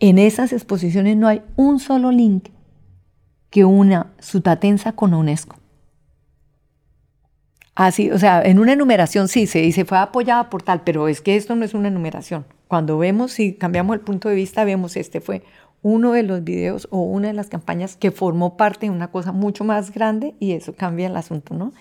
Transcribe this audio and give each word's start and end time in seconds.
En 0.00 0.18
esas 0.18 0.54
exposiciones 0.54 1.16
no 1.18 1.28
hay 1.28 1.42
un 1.56 1.78
solo 1.78 2.10
link 2.10 2.48
que 3.50 3.66
una 3.66 4.12
Sutatensa 4.18 4.92
con 4.92 5.12
UNESCO. 5.12 5.56
Así, 7.74 8.10
o 8.10 8.18
sea, 8.18 8.42
en 8.42 8.58
una 8.58 8.72
enumeración 8.72 9.28
sí 9.28 9.46
se 9.46 9.60
dice 9.60 9.84
fue 9.84 9.98
apoyada 9.98 10.48
por 10.48 10.62
tal, 10.62 10.82
pero 10.84 11.06
es 11.06 11.20
que 11.20 11.36
esto 11.36 11.54
no 11.54 11.66
es 11.66 11.74
una 11.74 11.88
enumeración. 11.88 12.46
Cuando 12.66 12.96
vemos, 12.96 13.32
si 13.32 13.54
cambiamos 13.54 13.94
el 13.94 14.00
punto 14.00 14.28
de 14.30 14.34
vista, 14.34 14.64
vemos 14.64 14.96
este 14.96 15.20
fue 15.20 15.42
uno 15.82 16.12
de 16.12 16.22
los 16.22 16.44
videos 16.44 16.88
o 16.90 17.02
una 17.02 17.28
de 17.28 17.34
las 17.34 17.48
campañas 17.48 17.96
que 17.96 18.10
formó 18.10 18.56
parte 18.56 18.86
de 18.86 18.90
una 18.90 19.10
cosa 19.10 19.32
mucho 19.32 19.64
más 19.64 19.92
grande 19.92 20.34
y 20.40 20.52
eso 20.52 20.74
cambia 20.74 21.08
el 21.08 21.16
asunto, 21.16 21.54
¿no? 21.54 21.72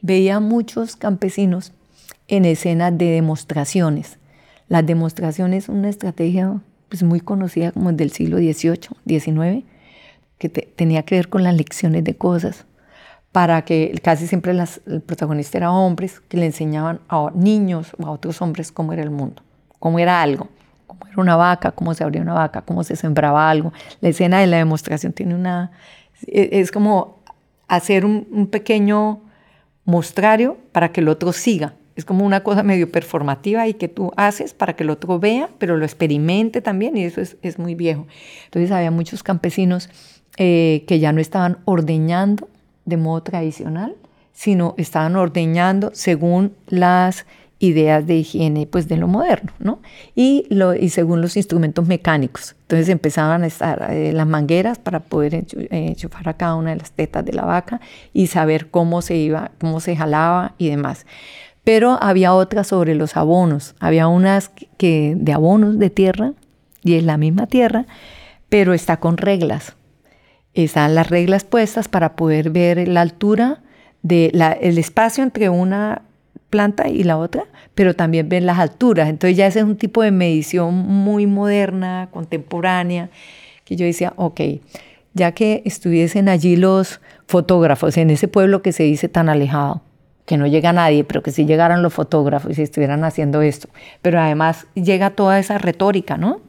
Veía 0.00 0.38
muchos 0.40 0.96
campesinos 0.96 1.72
en 2.28 2.44
escenas 2.44 2.96
de 2.96 3.06
demostraciones. 3.06 4.18
Las 4.72 4.86
demostraciones 4.86 5.64
son 5.64 5.76
una 5.76 5.90
estrategia 5.90 6.58
pues, 6.88 7.02
muy 7.02 7.20
conocida 7.20 7.72
como 7.72 7.92
del 7.92 8.10
siglo 8.10 8.38
XVIII, 8.38 8.88
XIX, 9.06 9.66
que 10.38 10.48
tenía 10.48 11.02
que 11.02 11.16
ver 11.16 11.28
con 11.28 11.42
las 11.42 11.54
lecciones 11.54 12.04
de 12.04 12.16
cosas, 12.16 12.64
para 13.32 13.66
que 13.66 14.00
casi 14.02 14.26
siempre 14.26 14.54
las, 14.54 14.80
el 14.86 15.02
protagonista 15.02 15.58
era 15.58 15.72
hombres 15.72 16.20
que 16.20 16.38
le 16.38 16.46
enseñaban 16.46 17.00
a 17.10 17.30
niños 17.34 17.92
o 17.98 18.06
a 18.06 18.12
otros 18.12 18.40
hombres 18.40 18.72
cómo 18.72 18.94
era 18.94 19.02
el 19.02 19.10
mundo, 19.10 19.42
cómo 19.78 19.98
era 19.98 20.22
algo 20.22 20.48
cómo 20.86 21.06
era 21.06 21.20
una 21.20 21.36
vaca, 21.36 21.72
cómo 21.72 21.92
se 21.92 22.02
abría 22.02 22.22
una 22.22 22.32
vaca, 22.32 22.62
cómo 22.62 22.82
se 22.82 22.96
sembraba 22.96 23.50
algo. 23.50 23.74
La 24.00 24.08
escena 24.08 24.40
de 24.40 24.46
la 24.46 24.56
demostración 24.56 25.12
tiene 25.12 25.34
una... 25.34 25.70
E, 26.26 26.48
es 26.60 26.72
como 26.72 27.18
hacer 27.68 28.06
un, 28.06 28.48
pequeño 28.50 29.20
mostrario 29.84 30.56
para 30.72 30.92
que 30.92 31.02
el 31.02 31.08
otro 31.08 31.34
siga. 31.34 31.74
Es 31.96 32.04
como 32.04 32.24
una 32.24 32.42
cosa 32.42 32.62
medio 32.62 32.90
performativa 32.90 33.68
y 33.68 33.74
que 33.74 33.88
tú 33.88 34.12
haces 34.16 34.54
para 34.54 34.74
que 34.74 34.84
el 34.84 34.90
otro 34.90 35.18
vea, 35.18 35.50
pero 35.58 35.76
lo 35.76 35.84
experimente 35.84 36.60
también 36.60 36.96
y 36.96 37.04
eso 37.04 37.20
es, 37.20 37.58
muy 37.58 37.74
viejo. 37.74 38.06
Entonces 38.46 38.70
había 38.70 38.90
muchos 38.90 39.22
campesinos 39.22 39.90
eh, 40.38 40.84
que 40.86 40.98
ya 40.98 41.12
no 41.12 41.20
estaban 41.20 41.58
ordeñando 41.64 42.48
de 42.84 42.96
modo 42.96 43.22
tradicional, 43.22 43.94
sino 44.32 44.74
estaban 44.78 45.16
ordeñando 45.16 45.90
según 45.92 46.54
las 46.66 47.26
ideas 47.62 48.04
de 48.08 48.16
higiene 48.16 48.66
pues 48.66 48.88
de 48.88 48.96
lo 48.96 49.06
moderno, 49.06 49.52
¿no? 49.60 49.80
Y, 50.16 50.46
lo, 50.50 50.74
y 50.74 50.88
según 50.88 51.20
los 51.20 51.36
instrumentos 51.36 51.86
mecánicos. 51.86 52.56
Entonces 52.62 52.88
empezaban 52.88 53.44
a 53.44 53.46
estar 53.46 53.88
eh, 53.90 54.12
las 54.12 54.26
mangueras 54.26 54.78
para 54.78 54.98
poder 54.98 55.34
eh, 55.34 55.46
enchufar 55.70 56.28
a 56.28 56.34
cada 56.34 56.56
una 56.56 56.70
de 56.70 56.76
las 56.76 56.90
tetas 56.90 57.24
de 57.24 57.32
la 57.32 57.44
vaca 57.44 57.80
y 58.12 58.26
saber 58.26 58.68
cómo 58.68 59.00
se 59.00 59.14
iba, 59.14 59.52
cómo 59.60 59.78
se 59.78 59.94
jalaba 59.94 60.54
y 60.58 60.70
demás. 60.70 61.06
Pero 61.64 61.98
había 62.00 62.34
otras 62.34 62.68
sobre 62.68 62.94
los 62.94 63.16
abonos. 63.16 63.74
Había 63.78 64.08
unas 64.08 64.50
que 64.78 65.14
de 65.16 65.32
abonos 65.32 65.78
de 65.78 65.90
tierra 65.90 66.32
y 66.82 66.94
es 66.94 67.04
la 67.04 67.16
misma 67.16 67.46
tierra, 67.46 67.86
pero 68.48 68.74
está 68.74 68.98
con 68.98 69.16
reglas. 69.16 69.74
Están 70.54 70.94
las 70.94 71.08
reglas 71.08 71.44
puestas 71.44 71.88
para 71.88 72.16
poder 72.16 72.50
ver 72.50 72.86
la 72.88 73.00
altura 73.00 73.60
del 74.02 74.42
el 74.60 74.78
espacio 74.78 75.22
entre 75.22 75.48
una 75.48 76.02
planta 76.50 76.88
y 76.88 77.02
la 77.02 77.16
otra, 77.16 77.44
pero 77.74 77.96
también 77.96 78.28
ven 78.28 78.44
las 78.44 78.58
alturas. 78.58 79.08
Entonces 79.08 79.36
ya 79.36 79.46
ese 79.46 79.60
es 79.60 79.64
un 79.64 79.76
tipo 79.76 80.02
de 80.02 80.10
medición 80.10 80.74
muy 80.74 81.26
moderna, 81.26 82.08
contemporánea, 82.12 83.08
que 83.64 83.76
yo 83.76 83.86
decía, 83.86 84.12
ok, 84.16 84.40
ya 85.14 85.32
que 85.32 85.62
estuviesen 85.64 86.28
allí 86.28 86.56
los 86.56 87.00
fotógrafos 87.26 87.96
en 87.96 88.10
ese 88.10 88.28
pueblo 88.28 88.60
que 88.60 88.72
se 88.72 88.82
dice 88.82 89.08
tan 89.08 89.30
alejado, 89.30 89.80
que 90.26 90.36
no 90.36 90.46
llega 90.46 90.72
nadie, 90.72 91.04
pero 91.04 91.22
que 91.22 91.32
si 91.32 91.44
llegaran 91.44 91.82
los 91.82 91.92
fotógrafos 91.92 92.58
y 92.58 92.62
estuvieran 92.62 93.04
haciendo 93.04 93.42
esto, 93.42 93.68
pero 94.00 94.20
además 94.20 94.66
llega 94.74 95.10
toda 95.10 95.38
esa 95.38 95.58
retórica, 95.58 96.16
¿no? 96.16 96.40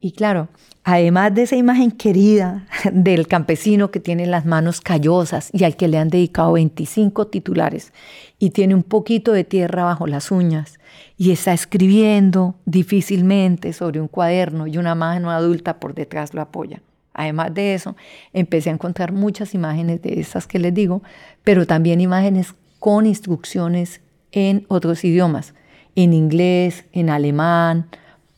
Y 0.00 0.12
claro, 0.12 0.48
además 0.84 1.34
de 1.34 1.42
esa 1.42 1.56
imagen 1.56 1.90
querida 1.90 2.66
del 2.92 3.26
campesino 3.26 3.90
que 3.90 3.98
tiene 3.98 4.26
las 4.26 4.46
manos 4.46 4.80
callosas 4.80 5.50
y 5.52 5.64
al 5.64 5.76
que 5.76 5.88
le 5.88 5.98
han 5.98 6.08
dedicado 6.08 6.52
25 6.52 7.26
titulares 7.26 7.92
y 8.38 8.50
tiene 8.50 8.76
un 8.76 8.84
poquito 8.84 9.32
de 9.32 9.42
tierra 9.42 9.82
bajo 9.82 10.06
las 10.06 10.30
uñas 10.30 10.78
y 11.16 11.32
está 11.32 11.52
escribiendo 11.52 12.54
difícilmente 12.64 13.72
sobre 13.72 14.00
un 14.00 14.06
cuaderno 14.06 14.68
y 14.68 14.78
una 14.78 14.94
mano 14.94 15.32
adulta 15.32 15.80
por 15.80 15.94
detrás 15.94 16.32
lo 16.32 16.42
apoya. 16.42 16.80
Además 17.12 17.52
de 17.52 17.74
eso, 17.74 17.96
empecé 18.32 18.70
a 18.70 18.74
encontrar 18.74 19.10
muchas 19.10 19.52
imágenes 19.52 20.00
de 20.02 20.20
esas 20.20 20.46
que 20.46 20.60
les 20.60 20.72
digo, 20.72 21.02
pero 21.42 21.66
también 21.66 22.00
imágenes 22.00 22.54
con 22.78 23.06
instrucciones 23.06 24.00
en 24.32 24.66
otros 24.68 25.04
idiomas, 25.04 25.54
en 25.96 26.12
inglés, 26.12 26.84
en 26.92 27.10
alemán, 27.10 27.88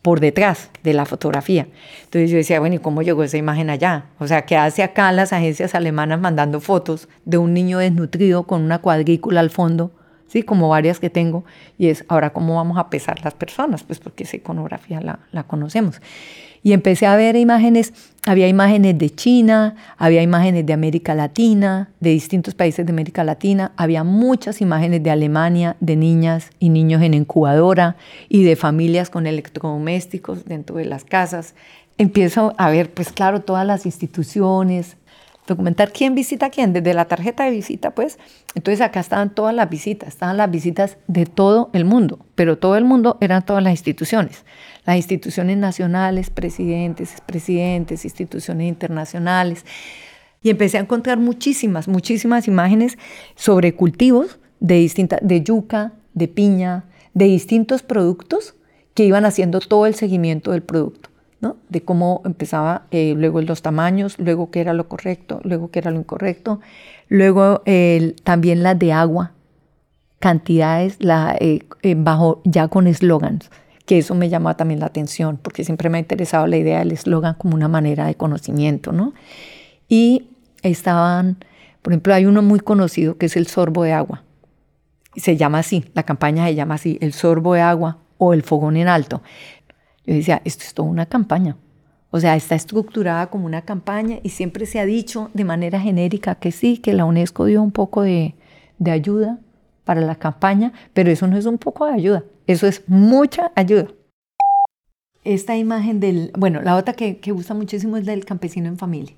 por 0.02 0.20
detrás 0.20 0.70
de 0.82 0.94
la 0.94 1.04
fotografía. 1.04 1.68
Entonces 2.04 2.30
yo 2.30 2.38
decía, 2.38 2.58
bueno, 2.60 2.76
¿y 2.76 2.78
cómo 2.78 3.02
llegó 3.02 3.22
esa 3.22 3.36
imagen 3.36 3.68
allá? 3.68 4.06
O 4.18 4.26
sea, 4.26 4.46
¿qué 4.46 4.56
hace 4.56 4.82
acá 4.82 5.12
las 5.12 5.32
agencias 5.32 5.74
alemanas 5.74 6.20
mandando 6.20 6.60
fotos 6.60 7.08
de 7.24 7.38
un 7.38 7.52
niño 7.52 7.78
desnutrido 7.78 8.44
con 8.44 8.62
una 8.62 8.78
cuadrícula 8.78 9.40
al 9.40 9.50
fondo? 9.50 9.92
Sí, 10.26 10.42
como 10.42 10.68
varias 10.68 11.00
que 11.00 11.10
tengo. 11.10 11.44
Y 11.76 11.88
es, 11.88 12.04
ahora, 12.08 12.32
¿cómo 12.32 12.54
vamos 12.54 12.78
a 12.78 12.88
pesar 12.88 13.22
las 13.24 13.34
personas? 13.34 13.82
Pues 13.82 13.98
porque 13.98 14.24
esa 14.24 14.36
iconografía 14.36 15.00
la, 15.00 15.18
la 15.32 15.42
conocemos 15.42 16.00
y 16.62 16.72
empecé 16.72 17.06
a 17.06 17.16
ver 17.16 17.36
imágenes, 17.36 17.92
había 18.26 18.48
imágenes 18.48 18.98
de 18.98 19.10
China, 19.10 19.76
había 19.96 20.22
imágenes 20.22 20.66
de 20.66 20.72
América 20.72 21.14
Latina, 21.14 21.90
de 22.00 22.10
distintos 22.10 22.54
países 22.54 22.84
de 22.84 22.92
América 22.92 23.24
Latina, 23.24 23.72
había 23.76 24.04
muchas 24.04 24.60
imágenes 24.60 25.02
de 25.02 25.10
Alemania, 25.10 25.76
de 25.80 25.96
niñas 25.96 26.50
y 26.58 26.68
niños 26.68 27.02
en 27.02 27.14
incubadora 27.14 27.96
y 28.28 28.44
de 28.44 28.56
familias 28.56 29.08
con 29.08 29.26
electrodomésticos 29.26 30.44
dentro 30.44 30.76
de 30.76 30.84
las 30.84 31.04
casas. 31.04 31.54
Empiezo 31.96 32.54
a 32.56 32.70
ver, 32.70 32.92
pues 32.92 33.12
claro, 33.12 33.40
todas 33.40 33.66
las 33.66 33.86
instituciones, 33.86 34.96
documentar 35.50 35.92
quién 35.92 36.14
visita 36.14 36.46
a 36.46 36.50
quién, 36.50 36.72
desde 36.72 36.94
la 36.94 37.04
tarjeta 37.04 37.44
de 37.44 37.50
visita, 37.50 37.94
pues. 37.94 38.18
Entonces 38.54 38.80
acá 38.80 39.00
estaban 39.00 39.34
todas 39.34 39.54
las 39.54 39.68
visitas, 39.68 40.08
estaban 40.08 40.36
las 40.36 40.50
visitas 40.50 40.96
de 41.06 41.26
todo 41.26 41.70
el 41.72 41.84
mundo, 41.84 42.24
pero 42.34 42.58
todo 42.58 42.76
el 42.76 42.84
mundo 42.84 43.18
eran 43.20 43.44
todas 43.44 43.62
las 43.62 43.72
instituciones 43.72 44.44
las 44.86 44.96
instituciones 44.96 45.56
nacionales, 45.56 46.30
presidentes, 46.30 47.16
presidentes, 47.26 48.04
instituciones 48.04 48.68
internacionales. 48.68 49.64
Y 50.42 50.50
empecé 50.50 50.78
a 50.78 50.80
encontrar 50.80 51.18
muchísimas, 51.18 51.86
muchísimas 51.86 52.48
imágenes 52.48 52.96
sobre 53.34 53.74
cultivos 53.74 54.38
de, 54.58 54.90
de 55.22 55.42
yuca, 55.42 55.92
de 56.14 56.28
piña, 56.28 56.84
de 57.12 57.26
distintos 57.26 57.82
productos 57.82 58.54
que 58.94 59.04
iban 59.04 59.24
haciendo 59.24 59.60
todo 59.60 59.86
el 59.86 59.94
seguimiento 59.94 60.52
del 60.52 60.62
producto, 60.62 61.09
de 61.68 61.82
cómo 61.82 62.22
empezaba, 62.24 62.86
eh, 62.90 63.14
luego 63.16 63.40
los 63.40 63.62
tamaños, 63.62 64.18
luego 64.18 64.50
qué 64.50 64.60
era 64.60 64.74
lo 64.74 64.88
correcto, 64.88 65.40
luego 65.42 65.70
qué 65.70 65.78
era 65.78 65.90
lo 65.90 65.98
incorrecto, 65.98 66.60
luego 67.08 67.62
también 68.24 68.62
las 68.62 68.78
de 68.78 68.92
agua, 68.92 69.32
cantidades 70.20 70.96
la, 71.00 71.34
eh, 71.40 71.60
eh, 71.82 71.96
bajo 71.98 72.40
ya 72.44 72.68
con 72.68 72.86
eslogans 72.86 73.50
que 73.86 73.98
eso 73.98 74.14
me 74.14 74.28
llamó 74.28 74.54
también 74.54 74.78
la 74.78 74.86
atención, 74.86 75.36
porque 75.42 75.64
siempre 75.64 75.88
me 75.88 75.98
ha 75.98 76.00
interesado 76.00 76.46
la 76.46 76.56
idea 76.56 76.78
del 76.78 76.92
eslogan 76.92 77.34
como 77.34 77.56
una 77.56 77.66
manera 77.66 78.06
de 78.06 78.14
conocimiento, 78.14 78.92
¿no? 78.92 79.14
Y 79.88 80.28
estaban, 80.62 81.38
por 81.82 81.92
ejemplo, 81.92 82.14
hay 82.14 82.24
uno 82.24 82.40
muy 82.40 82.60
conocido 82.60 83.18
que 83.18 83.26
es 83.26 83.36
el 83.36 83.48
sorbo 83.48 83.82
de 83.82 83.92
agua. 83.92 84.22
Se 85.16 85.36
llama 85.36 85.58
así, 85.58 85.86
la 85.92 86.04
campaña 86.04 86.46
se 86.46 86.54
llama 86.54 86.76
así, 86.76 86.98
el 87.00 87.12
sorbo 87.12 87.54
de 87.54 87.62
agua 87.62 87.98
o 88.16 88.32
el 88.32 88.44
fogón 88.44 88.76
en 88.76 88.86
alto. 88.86 89.22
Yo 90.10 90.16
decía, 90.16 90.42
esto 90.44 90.64
es 90.64 90.74
toda 90.74 90.88
una 90.88 91.06
campaña. 91.06 91.56
O 92.10 92.18
sea, 92.18 92.34
está 92.34 92.56
estructurada 92.56 93.28
como 93.28 93.46
una 93.46 93.62
campaña 93.62 94.18
y 94.24 94.30
siempre 94.30 94.66
se 94.66 94.80
ha 94.80 94.84
dicho 94.84 95.30
de 95.34 95.44
manera 95.44 95.80
genérica 95.80 96.34
que 96.34 96.50
sí, 96.50 96.78
que 96.78 96.94
la 96.94 97.04
UNESCO 97.04 97.44
dio 97.44 97.62
un 97.62 97.70
poco 97.70 98.02
de, 98.02 98.34
de 98.80 98.90
ayuda 98.90 99.38
para 99.84 100.00
la 100.00 100.16
campaña, 100.16 100.72
pero 100.94 101.12
eso 101.12 101.28
no 101.28 101.36
es 101.36 101.46
un 101.46 101.58
poco 101.58 101.86
de 101.86 101.92
ayuda, 101.92 102.24
eso 102.48 102.66
es 102.66 102.82
mucha 102.88 103.52
ayuda. 103.54 103.86
Esta 105.22 105.56
imagen 105.56 106.00
del, 106.00 106.32
bueno, 106.36 106.60
la 106.60 106.74
otra 106.74 106.94
que, 106.94 107.18
que 107.18 107.30
gusta 107.30 107.54
muchísimo 107.54 107.96
es 107.96 108.04
la 108.04 108.10
del 108.10 108.24
campesino 108.24 108.66
en 108.66 108.78
familia, 108.78 109.14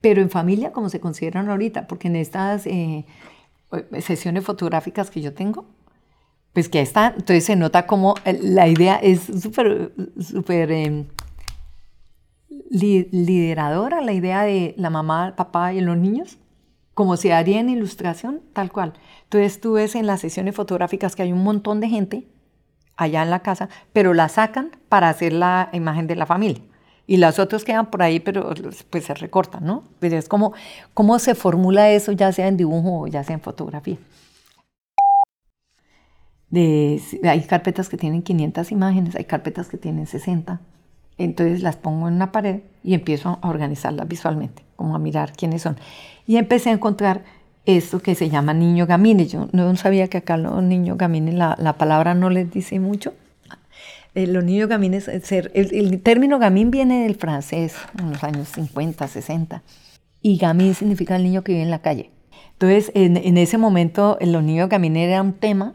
pero 0.00 0.22
en 0.22 0.30
familia 0.30 0.70
como 0.70 0.90
se 0.90 1.00
consideran 1.00 1.48
ahorita, 1.48 1.88
porque 1.88 2.06
en 2.06 2.14
estas 2.14 2.68
eh, 2.68 3.04
sesiones 4.00 4.44
fotográficas 4.44 5.10
que 5.10 5.20
yo 5.20 5.34
tengo, 5.34 5.66
pues 6.56 6.70
que 6.70 6.80
está, 6.80 7.08
entonces 7.08 7.44
se 7.44 7.54
nota 7.54 7.86
como 7.86 8.14
la 8.24 8.66
idea 8.66 8.96
es 8.96 9.24
súper, 9.42 9.92
súper 10.18 10.72
em, 10.72 11.04
lideradora, 12.70 14.00
la 14.00 14.14
idea 14.14 14.40
de 14.40 14.74
la 14.78 14.88
mamá, 14.88 15.26
el 15.26 15.34
papá 15.34 15.74
y 15.74 15.82
los 15.82 15.98
niños, 15.98 16.38
como 16.94 17.18
se 17.18 17.34
haría 17.34 17.60
en 17.60 17.68
ilustración, 17.68 18.40
tal 18.54 18.72
cual. 18.72 18.94
Entonces 19.24 19.60
tú 19.60 19.74
ves 19.74 19.94
en 19.96 20.06
las 20.06 20.20
sesiones 20.20 20.54
fotográficas 20.54 21.14
que 21.14 21.24
hay 21.24 21.32
un 21.32 21.44
montón 21.44 21.78
de 21.80 21.90
gente 21.90 22.26
allá 22.96 23.22
en 23.22 23.28
la 23.28 23.40
casa, 23.40 23.68
pero 23.92 24.14
la 24.14 24.30
sacan 24.30 24.70
para 24.88 25.10
hacer 25.10 25.34
la 25.34 25.68
imagen 25.74 26.06
de 26.06 26.16
la 26.16 26.24
familia. 26.24 26.62
Y 27.06 27.18
las 27.18 27.38
otras 27.38 27.64
quedan 27.64 27.90
por 27.90 28.02
ahí, 28.02 28.18
pero 28.18 28.54
pues 28.88 29.04
se 29.04 29.12
recortan, 29.12 29.66
¿no? 29.66 29.84
Pues 30.00 30.10
es 30.14 30.26
como 30.26 30.54
cómo 30.94 31.18
se 31.18 31.34
formula 31.34 31.90
eso, 31.90 32.12
ya 32.12 32.32
sea 32.32 32.48
en 32.48 32.56
dibujo 32.56 33.02
o 33.02 33.06
ya 33.08 33.22
sea 33.24 33.34
en 33.34 33.42
fotografía. 33.42 33.98
De, 36.50 37.00
hay 37.24 37.40
carpetas 37.42 37.88
que 37.88 37.96
tienen 37.96 38.22
500 38.22 38.70
imágenes, 38.72 39.16
hay 39.16 39.24
carpetas 39.24 39.68
que 39.68 39.76
tienen 39.76 40.06
60. 40.06 40.60
Entonces 41.18 41.62
las 41.62 41.76
pongo 41.76 42.08
en 42.08 42.14
una 42.14 42.30
pared 42.30 42.60
y 42.84 42.94
empiezo 42.94 43.38
a 43.40 43.48
organizarlas 43.48 44.06
visualmente, 44.06 44.62
como 44.76 44.94
a 44.94 44.98
mirar 44.98 45.32
quiénes 45.32 45.62
son. 45.62 45.76
Y 46.26 46.36
empecé 46.36 46.70
a 46.70 46.74
encontrar 46.74 47.24
esto 47.64 48.00
que 48.00 48.14
se 48.14 48.28
llama 48.28 48.54
niño 48.54 48.86
gamine. 48.86 49.26
Yo 49.26 49.48
no 49.52 49.74
sabía 49.76 50.08
que 50.08 50.18
acá 50.18 50.36
los 50.36 50.62
niños 50.62 50.96
gamines, 50.96 51.34
la, 51.34 51.56
la 51.58 51.74
palabra 51.74 52.14
no 52.14 52.30
les 52.30 52.50
dice 52.50 52.78
mucho. 52.80 53.14
Eh, 54.14 54.26
los 54.26 54.44
niños 54.44 54.68
gamines, 54.68 55.08
el, 55.08 55.50
el, 55.52 56.00
término 56.00 56.38
gamín 56.38 56.70
viene 56.70 57.02
del 57.02 57.16
francés, 57.16 57.74
en 57.98 58.12
los 58.12 58.24
años 58.24 58.48
50, 58.48 59.06
60. 59.06 59.62
Y 60.22 60.38
gamín 60.38 60.74
significa 60.74 61.16
el 61.16 61.24
niño 61.24 61.42
que 61.42 61.52
vive 61.52 61.64
en 61.64 61.70
la 61.70 61.80
calle. 61.80 62.10
Entonces, 62.52 62.90
en, 62.94 63.18
en 63.18 63.36
ese 63.36 63.58
momento, 63.58 64.16
los 64.22 64.42
niños 64.42 64.70
gamines 64.70 65.08
era 65.08 65.20
un 65.20 65.34
tema 65.34 65.74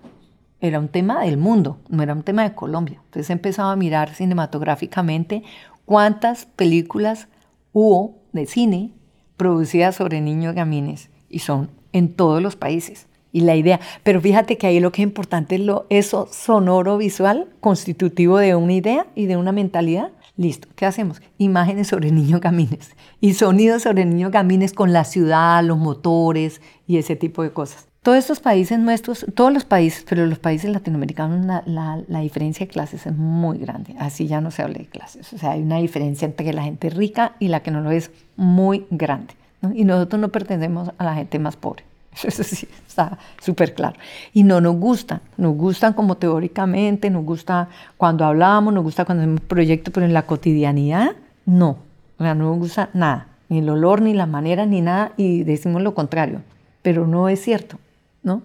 era 0.61 0.79
un 0.79 0.87
tema 0.87 1.23
del 1.23 1.37
mundo, 1.37 1.79
no 1.89 2.03
era 2.03 2.13
un 2.13 2.23
tema 2.23 2.43
de 2.43 2.53
Colombia. 2.53 3.01
Entonces 3.05 3.29
he 3.29 3.33
empezado 3.33 3.71
a 3.71 3.75
mirar 3.75 4.13
cinematográficamente 4.13 5.43
cuántas 5.85 6.45
películas 6.45 7.27
hubo 7.73 8.19
de 8.31 8.45
cine 8.45 8.93
producidas 9.37 9.95
sobre 9.95 10.21
niños 10.21 10.53
gamines 10.53 11.09
y 11.27 11.39
son 11.39 11.71
en 11.93 12.13
todos 12.13 12.41
los 12.41 12.55
países. 12.55 13.07
Y 13.33 13.41
la 13.41 13.55
idea, 13.55 13.79
pero 14.03 14.21
fíjate 14.21 14.57
que 14.57 14.67
ahí 14.67 14.79
lo 14.79 14.91
que 14.91 15.01
es 15.01 15.07
importante 15.07 15.55
es 15.55 15.61
lo, 15.61 15.87
eso 15.89 16.27
sonoro 16.31 16.97
visual 16.97 17.47
constitutivo 17.59 18.37
de 18.37 18.55
una 18.55 18.73
idea 18.73 19.07
y 19.15 19.25
de 19.25 19.37
una 19.37 19.51
mentalidad. 19.51 20.11
Listo, 20.37 20.67
¿qué 20.75 20.85
hacemos? 20.85 21.21
Imágenes 21.37 21.87
sobre 21.87 22.11
niños 22.11 22.41
gamines 22.41 22.95
y 23.19 23.33
sonidos 23.33 23.83
sobre 23.83 24.05
niños 24.05 24.31
gamines 24.31 24.73
con 24.73 24.93
la 24.93 25.05
ciudad, 25.05 25.63
los 25.63 25.77
motores 25.77 26.61
y 26.87 26.97
ese 26.97 27.15
tipo 27.15 27.41
de 27.41 27.51
cosas. 27.51 27.90
Todos 28.03 28.17
estos 28.17 28.39
países 28.39 28.79
nuestros, 28.79 29.27
todos 29.35 29.53
los 29.53 29.63
países, 29.63 30.03
pero 30.09 30.25
los 30.25 30.39
países 30.39 30.71
latinoamericanos, 30.71 31.45
la, 31.67 32.01
la, 32.07 32.19
diferencia 32.21 32.65
de 32.65 32.71
clases 32.71 33.05
es 33.05 33.15
muy 33.15 33.59
grande. 33.59 33.93
Así 33.99 34.25
ya 34.25 34.41
no 34.41 34.49
se 34.49 34.63
habla 34.63 34.79
de 34.79 34.87
clases. 34.87 35.31
O 35.33 35.37
sea, 35.37 35.51
hay 35.51 35.61
una 35.61 35.77
diferencia 35.77 36.25
entre 36.25 36.51
la 36.51 36.63
gente 36.63 36.89
rica 36.89 37.35
y 37.37 37.49
la 37.49 37.59
que 37.59 37.69
no 37.69 37.81
lo 37.81 37.91
es 37.91 38.09
muy 38.37 38.87
grande. 38.89 39.35
Y 39.75 39.83
nosotros 39.83 40.19
no 40.19 40.29
pertenecemos 40.29 40.89
a 40.97 41.03
la 41.03 41.13
gente 41.13 41.37
más 41.37 41.55
pobre. 41.55 41.83
Eso 42.23 42.43
sí, 42.43 42.67
está 42.87 43.19
súper 43.39 43.75
claro. 43.75 43.97
Y 44.33 44.45
no 44.45 44.61
nos 44.61 44.77
gusta, 44.77 45.21
nos 45.37 45.55
gustan 45.55 45.93
como 45.93 46.17
teóricamente, 46.17 47.11
nos 47.11 47.23
gusta 47.23 47.69
cuando 47.97 48.25
hablamos, 48.25 48.73
nos 48.73 48.83
gusta 48.83 49.05
cuando 49.05 49.21
hacemos 49.21 49.41
proyectos, 49.41 49.93
pero 49.93 50.07
en 50.07 50.13
la 50.13 50.25
cotidianidad, 50.25 51.11
no. 51.45 51.77
O 52.17 52.23
sea, 52.23 52.33
no 52.33 52.49
nos 52.49 52.57
gusta 52.57 52.89
nada, 52.95 53.27
ni 53.47 53.59
el 53.59 53.69
olor, 53.69 54.01
ni 54.01 54.15
la 54.15 54.25
manera, 54.25 54.65
ni 54.65 54.81
nada, 54.81 55.11
y 55.17 55.43
decimos 55.43 55.83
lo 55.83 55.93
contrario. 55.93 56.41
Pero 56.81 57.05
no 57.05 57.29
es 57.29 57.39
cierto. 57.39 57.77
¿No? 58.23 58.43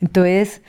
Entonces, 0.00 0.62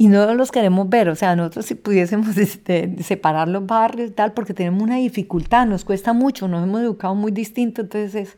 y 0.00 0.06
no 0.06 0.32
los 0.34 0.52
queremos 0.52 0.88
ver, 0.88 1.08
o 1.08 1.16
sea, 1.16 1.34
nosotros 1.34 1.66
si 1.66 1.74
pudiésemos 1.74 2.36
este, 2.38 3.02
separar 3.02 3.48
los 3.48 3.66
barrios 3.66 4.10
y 4.10 4.14
tal, 4.14 4.32
porque 4.32 4.54
tenemos 4.54 4.82
una 4.82 4.96
dificultad, 4.96 5.66
nos 5.66 5.84
cuesta 5.84 6.12
mucho, 6.12 6.46
nos 6.48 6.62
hemos 6.62 6.80
educado 6.80 7.14
muy 7.16 7.32
distinto, 7.32 7.82
entonces, 7.82 8.36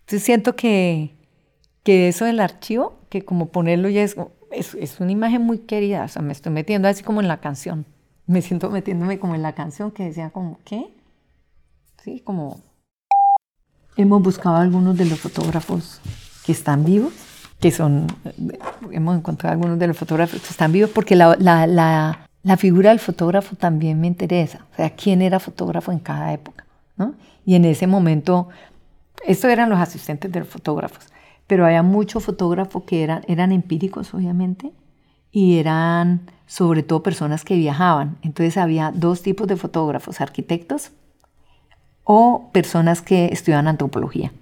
entonces 0.00 0.22
siento 0.22 0.54
que, 0.54 1.14
que 1.82 2.08
eso 2.08 2.24
del 2.24 2.40
archivo, 2.40 3.00
que 3.08 3.24
como 3.24 3.48
ponerlo 3.48 3.88
ya 3.88 4.02
es, 4.02 4.16
es, 4.52 4.74
es, 4.74 5.00
una 5.00 5.10
imagen 5.10 5.42
muy 5.42 5.58
querida, 5.58 6.04
o 6.04 6.08
sea, 6.08 6.22
me 6.22 6.32
estoy 6.32 6.52
metiendo 6.52 6.86
así 6.86 7.02
como 7.02 7.20
en 7.20 7.26
la 7.26 7.40
canción, 7.40 7.84
me 8.26 8.40
siento 8.40 8.70
metiéndome 8.70 9.18
como 9.18 9.34
en 9.34 9.42
la 9.42 9.54
canción 9.54 9.90
que 9.90 10.04
decía 10.04 10.30
como, 10.30 10.58
¿qué? 10.64 10.94
Sí, 12.02 12.20
como... 12.20 12.62
Hemos 13.96 14.22
buscado 14.22 14.56
algunos 14.56 14.96
de 14.96 15.04
los 15.04 15.20
fotógrafos 15.20 16.00
que 16.44 16.52
están 16.52 16.84
vivos 16.84 17.12
que 17.64 17.70
son, 17.70 18.08
hemos 18.92 19.16
encontrado 19.16 19.54
algunos 19.54 19.78
de 19.78 19.86
los 19.86 19.96
fotógrafos 19.96 20.38
que 20.38 20.50
están 20.50 20.70
vivos, 20.70 20.90
porque 20.90 21.16
la, 21.16 21.34
la, 21.38 21.66
la, 21.66 22.28
la, 22.42 22.56
figura 22.58 22.90
del 22.90 22.98
fotógrafo 22.98 23.56
también 23.56 23.98
me 23.98 24.06
interesa, 24.06 24.66
o 24.70 24.76
sea, 24.76 24.90
quién 24.90 25.22
era 25.22 25.40
fotógrafo 25.40 25.90
en 25.90 25.98
cada 25.98 26.34
época, 26.34 26.66
¿no? 26.98 27.14
Y 27.46 27.54
en 27.54 27.64
ese 27.64 27.86
momento, 27.86 28.50
estos 29.26 29.50
eran 29.50 29.70
los 29.70 29.78
asistentes 29.78 30.30
de 30.30 30.40
los 30.40 30.48
fotógrafos, 30.50 31.06
pero 31.46 31.64
había 31.64 31.82
muchos 31.82 32.22
fotógrafos 32.22 32.82
que 32.82 33.02
eran, 33.02 33.22
eran 33.28 33.50
empíricos, 33.50 34.12
obviamente, 34.12 34.70
y 35.32 35.56
eran 35.56 36.30
sobre 36.46 36.82
todo 36.82 37.02
personas 37.02 37.46
que 37.46 37.56
viajaban. 37.56 38.18
Entonces 38.20 38.58
había 38.58 38.92
dos 38.94 39.22
tipos 39.22 39.46
de 39.46 39.56
fotógrafos, 39.56 40.20
arquitectos 40.20 40.90
o 42.02 42.50
personas 42.52 43.00
que 43.00 43.30
estudiaban 43.32 43.68
antropología 43.68 44.32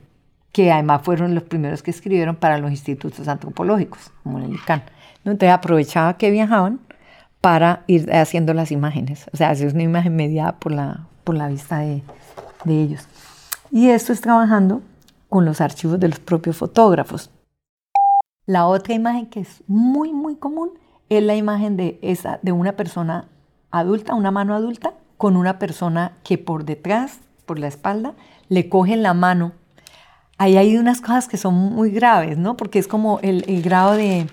que 0.53 0.71
además 0.71 1.03
fueron 1.03 1.35
los 1.35 1.45
primeros 1.45 1.83
que 1.83 1.91
escribieron 1.91 2.37
para 2.37 2.59
los 2.59 2.71
institutos 2.71 3.27
antropológicos, 3.27 4.11
como 4.23 4.39
en 4.39 4.45
el 4.45 4.55
ICANN. 4.55 4.83
Entonces 5.25 5.51
aprovechaba 5.51 6.17
que 6.17 6.31
viajaban 6.31 6.81
para 7.41 7.83
ir 7.87 8.13
haciendo 8.13 8.55
las 8.55 8.71
imágenes. 8.71 9.27
O 9.33 9.37
sea, 9.37 9.53
es 9.53 9.73
una 9.73 9.83
imagen 9.83 10.15
mediada 10.15 10.59
por 10.59 10.73
la, 10.73 11.07
por 11.25 11.35
la 11.35 11.49
vista 11.49 11.79
de, 11.79 12.03
de 12.65 12.83
ellos. 12.83 13.09
Y 13.71 13.89
esto 13.89 14.13
es 14.13 14.21
trabajando 14.21 14.83
con 15.29 15.45
los 15.45 15.61
archivos 15.61 15.99
de 15.99 16.09
los 16.09 16.21
propios 16.21 16.59
fotógrafos. 16.59 17.31
La 18.45 18.67
otra 18.67 18.95
imagen 18.95 19.27
que 19.27 19.41
es 19.41 19.63
muy, 19.67 20.13
muy 20.13 20.37
común 20.37 20.71
es 21.09 21.23
la 21.23 21.35
imagen 21.37 21.77
de, 21.77 21.99
esa, 22.03 22.39
de 22.43 22.53
una 22.53 22.73
persona 22.73 23.29
adulta, 23.71 24.15
una 24.15 24.31
mano 24.31 24.55
adulta, 24.55 24.95
con 25.17 25.37
una 25.37 25.59
persona 25.59 26.13
que 26.25 26.37
por 26.39 26.65
detrás, 26.65 27.21
por 27.47 27.59
la 27.59 27.69
espalda, 27.69 28.15
le 28.49 28.69
coge 28.69 28.97
la 28.97 29.15
mano 29.15 29.53
ahí 30.43 30.57
hay 30.57 30.77
unas 30.77 31.01
cosas 31.01 31.29
que 31.29 31.37
son 31.37 31.55
muy 31.55 31.91
graves, 31.91 32.37
¿no? 32.37 32.57
Porque 32.57 32.81
es 32.81 32.89
como 32.89 33.21
el, 33.23 33.63
grado 33.63 33.93
de, 33.93 34.27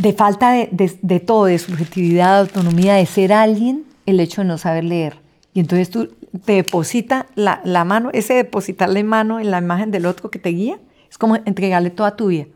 de 0.00 0.12
falta 0.12 0.52
de, 0.52 1.20
todo, 1.20 1.46
de 1.46 1.58
subjetividad, 1.58 2.34
de 2.34 2.40
autonomía, 2.40 2.94
de 2.94 3.06
ser 3.06 3.32
alguien, 3.32 3.84
el 4.06 4.20
hecho 4.20 4.42
de 4.42 4.48
no 4.48 4.56
saber 4.56 4.84
leer. 4.84 5.18
Y 5.52 5.60
entonces 5.60 5.90
tú 5.90 6.14
te 6.44 6.52
deposita 6.52 7.26
la, 7.34 7.60
la 7.64 7.84
mano, 7.84 8.10
ese 8.12 8.34
depositarle 8.34 9.02
mano 9.02 9.40
en 9.40 9.50
la 9.50 9.58
imagen 9.58 9.90
del 9.90 10.06
otro 10.06 10.30
que 10.30 10.38
te 10.38 10.50
guía, 10.50 10.78
es 11.10 11.18
como 11.18 11.34
entregarle 11.34 11.90
toda 11.90 12.14
tu 12.14 12.28
vida. 12.28 12.46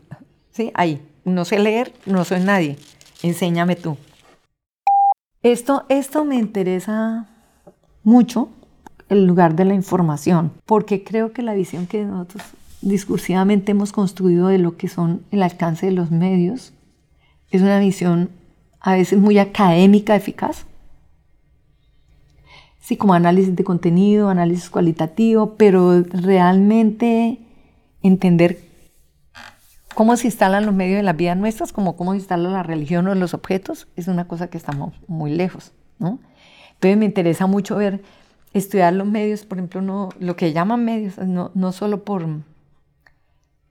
¿Sí? 0.51 0.71
Ahí. 0.75 1.01
No 1.25 1.45
sé 1.45 1.59
leer, 1.59 1.93
no 2.05 2.23
soy 2.25 2.41
nadie. 2.41 2.77
Enséñame 3.21 3.75
tú. 3.75 3.97
Esto, 5.41 5.85
esto 5.89 6.23
me 6.25 6.35
interesa 6.35 7.27
mucho 8.03 8.49
el 9.09 9.25
lugar 9.25 9.55
de 9.55 9.65
la 9.65 9.73
información, 9.73 10.51
porque 10.65 11.03
creo 11.03 11.33
que 11.33 11.41
la 11.41 11.53
visión 11.53 11.87
que 11.87 12.03
nosotros 12.05 12.43
discursivamente 12.81 13.71
hemos 13.71 13.91
construido 13.91 14.47
de 14.47 14.57
lo 14.57 14.77
que 14.77 14.87
son 14.87 15.23
el 15.31 15.41
alcance 15.41 15.85
de 15.85 15.93
los 15.93 16.11
medios 16.11 16.73
es 17.51 17.61
una 17.61 17.79
visión 17.79 18.29
a 18.79 18.93
veces 18.93 19.19
muy 19.19 19.37
académica 19.37 20.15
eficaz. 20.15 20.65
Sí, 22.81 22.97
como 22.97 23.13
análisis 23.13 23.55
de 23.55 23.63
contenido, 23.63 24.27
análisis 24.27 24.69
cualitativo, 24.69 25.55
pero 25.55 26.03
realmente 26.03 27.39
entender 28.01 28.59
cómo 29.95 30.17
se 30.17 30.27
instalan 30.27 30.65
los 30.65 30.75
medios 30.75 30.99
en 30.99 31.05
las 31.05 31.15
vidas 31.15 31.37
nuestras, 31.37 31.71
como 31.71 31.95
cómo 31.95 32.11
se 32.11 32.17
instala 32.17 32.49
la 32.49 32.63
religión 32.63 33.07
o 33.07 33.15
los 33.15 33.33
objetos, 33.33 33.87
es 33.95 34.09
una 34.09 34.27
cosa 34.27 34.47
que 34.47 34.57
estamos 34.57 34.93
muy 35.07 35.31
lejos, 35.31 35.71
¿no? 35.99 36.19
Entonces 36.73 36.97
me 36.97 37.05
interesa 37.05 37.47
mucho 37.47 37.77
ver 37.77 38.01
estudiar 38.53 38.93
los 38.93 39.07
medios, 39.07 39.45
por 39.45 39.57
ejemplo, 39.57 39.81
no, 39.81 40.09
lo 40.19 40.35
que 40.35 40.53
llaman 40.53 40.85
medios, 40.85 41.17
no, 41.17 41.51
no 41.53 41.71
solo 41.71 42.03
por 42.03 42.27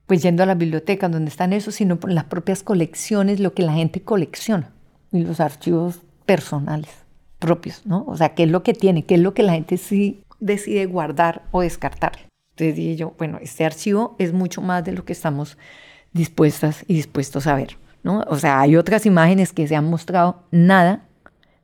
pues 0.05 0.21
yendo 0.21 0.43
a 0.43 0.45
la 0.45 0.55
biblioteca 0.55 1.09
donde 1.09 1.29
están 1.29 1.53
esos, 1.53 1.75
sino 1.75 1.99
por 1.99 2.11
las 2.11 2.25
propias 2.25 2.61
colecciones, 2.61 3.39
lo 3.39 3.53
que 3.53 3.63
la 3.63 3.73
gente 3.73 4.01
colecciona 4.01 4.71
y 5.11 5.23
los 5.23 5.39
archivos 5.39 6.01
personales 6.25 6.89
propios, 7.39 7.85
¿no? 7.85 8.05
O 8.07 8.15
sea, 8.15 8.35
qué 8.35 8.43
es 8.43 8.49
lo 8.49 8.63
que 8.63 8.73
tiene, 8.73 9.03
qué 9.03 9.15
es 9.15 9.21
lo 9.21 9.33
que 9.33 9.43
la 9.43 9.53
gente 9.53 9.77
sí 9.77 10.23
decide 10.39 10.85
guardar 10.85 11.43
o 11.51 11.61
descartar. 11.61 12.13
Entonces 12.51 12.75
dije 12.75 12.95
yo, 12.95 13.13
bueno, 13.17 13.37
este 13.41 13.65
archivo 13.65 14.15
es 14.19 14.31
mucho 14.31 14.61
más 14.61 14.83
de 14.85 14.91
lo 14.91 15.03
que 15.03 15.13
estamos 15.13 15.57
dispuestas 16.13 16.85
y 16.87 16.93
dispuestos 16.93 17.47
a 17.47 17.55
ver, 17.55 17.77
¿no? 18.03 18.23
O 18.27 18.37
sea, 18.37 18.61
hay 18.61 18.75
otras 18.75 19.05
imágenes 19.05 19.51
que 19.51 19.67
se 19.67 19.75
han 19.75 19.89
mostrado, 19.89 20.43
nada, 20.51 21.05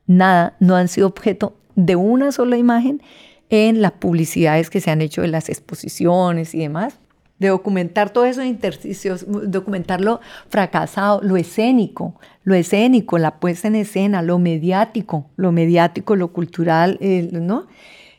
nada, 0.08 0.56
no 0.60 0.76
han 0.76 0.88
sido 0.88 1.08
objeto 1.08 1.56
de 1.86 1.96
una 1.96 2.32
sola 2.32 2.58
imagen 2.58 3.02
en 3.50 3.82
las 3.82 3.94
publicidades 3.94 4.70
que 4.70 4.82
se 4.82 4.92
han 4.92 5.02
hecho 5.02 5.22
de 5.22 5.30
las 5.30 5.50
exposiciones 5.50 6.54
y 6.54 6.60
demás, 6.60 7.00
de 7.40 7.48
documentar 7.48 8.10
todo 8.10 8.26
eso 8.26 8.42
en 8.42 8.48
intersticios, 8.48 9.26
documentar 9.28 10.02
lo 10.02 10.20
fracasado, 10.50 11.22
lo 11.24 11.38
escénico, 11.38 12.16
lo 12.44 12.54
escénico, 12.54 13.18
la 13.18 13.40
puesta 13.40 13.70
en 13.70 13.76
escena, 13.76 14.22
lo 14.22 14.40
mediático, 14.40 15.30
lo 15.38 15.52
mediático, 15.54 16.16
lo 16.18 16.34
cultural, 16.34 17.00
¿no? 17.32 17.68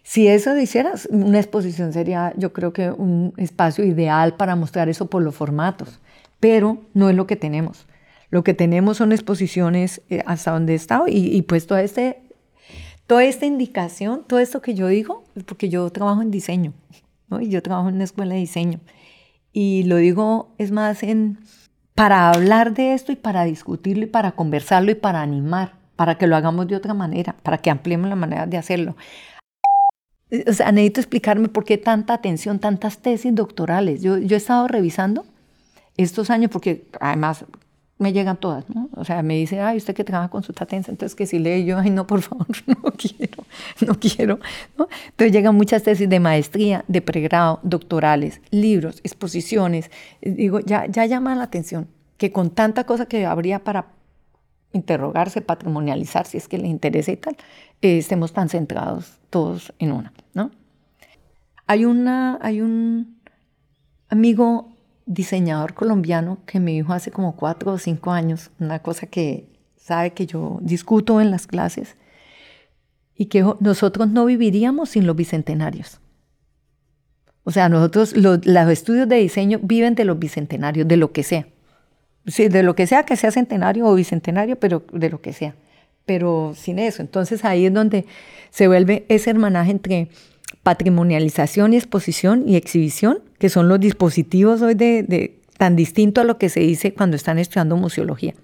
Si 0.02 0.26
eso 0.26 0.54
lo 0.54 0.60
hicieras, 0.60 1.06
una 1.10 1.38
exposición 1.38 1.92
sería, 1.92 2.32
yo 2.36 2.52
creo 2.54 2.72
que 2.72 2.90
un 2.90 3.34
espacio 3.36 3.84
ideal 3.84 4.34
para 4.34 4.56
mostrar 4.56 4.88
eso 4.88 5.06
por 5.06 5.22
los 5.22 5.34
formatos, 5.34 6.00
pero 6.40 6.78
no 6.94 7.10
es 7.10 7.14
lo 7.14 7.26
que 7.26 7.36
tenemos. 7.36 7.86
Lo 8.30 8.42
que 8.42 8.54
tenemos 8.54 8.96
son 8.96 9.12
exposiciones 9.12 10.00
eh, 10.08 10.22
hasta 10.24 10.52
donde 10.52 10.72
he 10.72 10.76
estado 10.76 11.06
y, 11.06 11.36
y 11.36 11.42
pues 11.42 11.66
todo 11.66 11.78
este 11.78 12.22
Toda 13.10 13.24
esta 13.24 13.44
indicación, 13.44 14.22
todo 14.24 14.38
esto 14.38 14.62
que 14.62 14.74
yo 14.74 14.86
digo, 14.86 15.24
porque 15.44 15.68
yo 15.68 15.90
trabajo 15.90 16.22
en 16.22 16.30
diseño, 16.30 16.74
¿no? 17.28 17.40
y 17.40 17.48
yo 17.48 17.60
trabajo 17.60 17.88
en 17.88 17.96
una 17.96 18.04
escuela 18.04 18.34
de 18.34 18.40
diseño. 18.40 18.78
Y 19.52 19.82
lo 19.82 19.96
digo, 19.96 20.54
es 20.58 20.70
más, 20.70 21.02
en, 21.02 21.40
para 21.96 22.30
hablar 22.30 22.72
de 22.72 22.94
esto 22.94 23.10
y 23.10 23.16
para 23.16 23.42
discutirlo 23.42 24.04
y 24.04 24.06
para 24.06 24.30
conversarlo 24.30 24.92
y 24.92 24.94
para 24.94 25.22
animar, 25.22 25.72
para 25.96 26.18
que 26.18 26.28
lo 26.28 26.36
hagamos 26.36 26.68
de 26.68 26.76
otra 26.76 26.94
manera, 26.94 27.34
para 27.42 27.58
que 27.58 27.70
ampliemos 27.70 28.08
la 28.08 28.14
manera 28.14 28.46
de 28.46 28.58
hacerlo. 28.58 28.94
O 30.46 30.52
sea, 30.52 30.70
necesito 30.70 31.00
explicarme 31.00 31.48
por 31.48 31.64
qué 31.64 31.78
tanta 31.78 32.14
atención, 32.14 32.60
tantas 32.60 32.98
tesis 32.98 33.34
doctorales. 33.34 34.02
Yo, 34.02 34.18
yo 34.18 34.36
he 34.36 34.38
estado 34.38 34.68
revisando 34.68 35.24
estos 35.96 36.30
años, 36.30 36.52
porque 36.52 36.86
además 37.00 37.44
me 38.00 38.12
llegan 38.14 38.38
todas, 38.38 38.68
¿no? 38.70 38.88
O 38.96 39.04
sea, 39.04 39.22
me 39.22 39.36
dice, 39.36 39.60
ay, 39.60 39.76
usted 39.76 39.94
que 39.94 40.04
trabaja 40.04 40.30
con 40.30 40.42
su 40.42 40.54
tatensa, 40.54 40.90
entonces 40.90 41.14
que 41.14 41.26
si 41.26 41.38
lee 41.38 41.64
yo, 41.66 41.78
ay, 41.78 41.90
no, 41.90 42.06
por 42.06 42.22
favor, 42.22 42.46
no 42.66 42.92
quiero, 42.92 43.44
no 43.86 43.94
quiero, 43.94 44.40
¿no? 44.78 44.88
Entonces 45.10 45.32
llegan 45.32 45.54
muchas 45.54 45.82
tesis 45.82 46.08
de 46.08 46.18
maestría, 46.18 46.84
de 46.88 47.02
pregrado, 47.02 47.60
doctorales, 47.62 48.40
libros, 48.50 49.00
exposiciones. 49.04 49.90
Digo, 50.22 50.60
ya, 50.60 50.86
ya 50.86 51.04
llama 51.04 51.34
la 51.34 51.44
atención 51.44 51.88
que 52.16 52.32
con 52.32 52.50
tanta 52.50 52.84
cosa 52.84 53.06
que 53.06 53.26
habría 53.26 53.64
para 53.64 53.86
interrogarse, 54.72 55.42
patrimonializar, 55.42 56.26
si 56.26 56.38
es 56.38 56.48
que 56.48 56.58
le 56.58 56.68
interesa 56.68 57.12
y 57.12 57.16
tal, 57.16 57.36
eh, 57.82 57.98
estemos 57.98 58.32
tan 58.32 58.48
centrados 58.48 59.18
todos 59.28 59.74
en 59.78 59.92
una, 59.92 60.12
¿no? 60.32 60.50
Hay, 61.66 61.84
una, 61.84 62.38
hay 62.40 62.62
un 62.62 63.20
amigo 64.08 64.69
diseñador 65.10 65.74
colombiano 65.74 66.38
que 66.46 66.60
me 66.60 66.70
dijo 66.70 66.92
hace 66.92 67.10
como 67.10 67.34
cuatro 67.34 67.72
o 67.72 67.78
cinco 67.78 68.12
años, 68.12 68.50
una 68.60 68.78
cosa 68.78 69.08
que 69.08 69.48
sabe 69.76 70.12
que 70.12 70.24
yo 70.24 70.58
discuto 70.62 71.20
en 71.20 71.32
las 71.32 71.48
clases, 71.48 71.96
y 73.16 73.26
que 73.26 73.44
nosotros 73.58 74.08
no 74.08 74.24
viviríamos 74.24 74.90
sin 74.90 75.06
los 75.06 75.16
bicentenarios. 75.16 76.00
O 77.42 77.50
sea, 77.50 77.68
nosotros, 77.68 78.16
los, 78.16 78.38
estudios 78.46 79.08
de 79.08 79.16
diseño 79.16 79.58
viven 79.62 79.96
de 79.96 80.04
los 80.04 80.18
bicentenarios, 80.18 80.86
de 80.86 80.96
lo 80.96 81.10
que 81.10 81.24
sea. 81.24 81.46
Sí, 82.26 82.48
de 82.48 82.62
lo 82.62 82.76
que 82.76 82.86
sea, 82.86 83.02
que 83.04 83.16
sea 83.16 83.32
centenario 83.32 83.86
o 83.86 83.94
bicentenario, 83.94 84.60
pero 84.60 84.84
de 84.92 85.10
lo 85.10 85.20
que 85.20 85.32
sea. 85.32 85.54
Pero 86.06 86.54
sin 86.56 86.78
eso. 86.78 87.02
Entonces 87.02 87.44
ahí 87.44 87.66
es 87.66 87.74
donde 87.74 88.06
se 88.50 88.68
vuelve 88.68 89.04
ese 89.08 89.30
hermanaje 89.30 89.72
entre 89.72 90.08
patrimonialización 90.62 91.72
y 91.72 91.76
exposición 91.76 92.48
y 92.48 92.56
exhibición, 92.56 93.20
que 93.38 93.48
son 93.48 93.68
los 93.68 93.80
dispositivos 93.80 94.60
hoy 94.62 94.74
de, 94.74 95.40
tan 95.56 95.76
distinto 95.76 96.20
a 96.20 96.24
lo 96.24 96.38
que 96.38 96.48
se 96.48 96.60
dice 96.60 96.92
cuando 96.94 97.16
están 97.16 97.38
estudiando 97.38 97.76
museología 97.76 98.34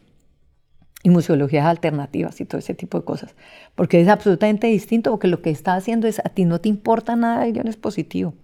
y 1.03 1.11
museologías 1.11 1.67
alternativas 1.67 2.41
y 2.41 2.47
todo 2.47 2.59
ese 2.59 2.75
tipo 2.75 2.99
de 2.99 3.05
cosas. 3.05 3.35
Porque 3.75 4.01
es 4.01 4.09
absolutamente 4.09 4.67
distinto, 4.67 5.11
porque 5.11 5.29
lo 5.29 5.43
que 5.43 5.51
está 5.51 5.75
haciendo 5.75 6.09
es 6.09 6.19
a 6.21 6.31
ti 6.31 6.45
no 6.45 6.61
te 6.61 6.69
importa 6.69 7.17
nada 7.17 7.45
de 7.45 7.53
guion 7.53 7.69
expositivo. 7.69 8.35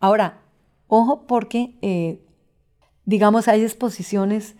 Ahora, 0.00 0.38
ojo 0.86 1.26
porque, 1.26 1.74
eh, 1.82 2.20
digamos, 3.04 3.48
hay 3.48 3.62
exposiciones 3.62 4.54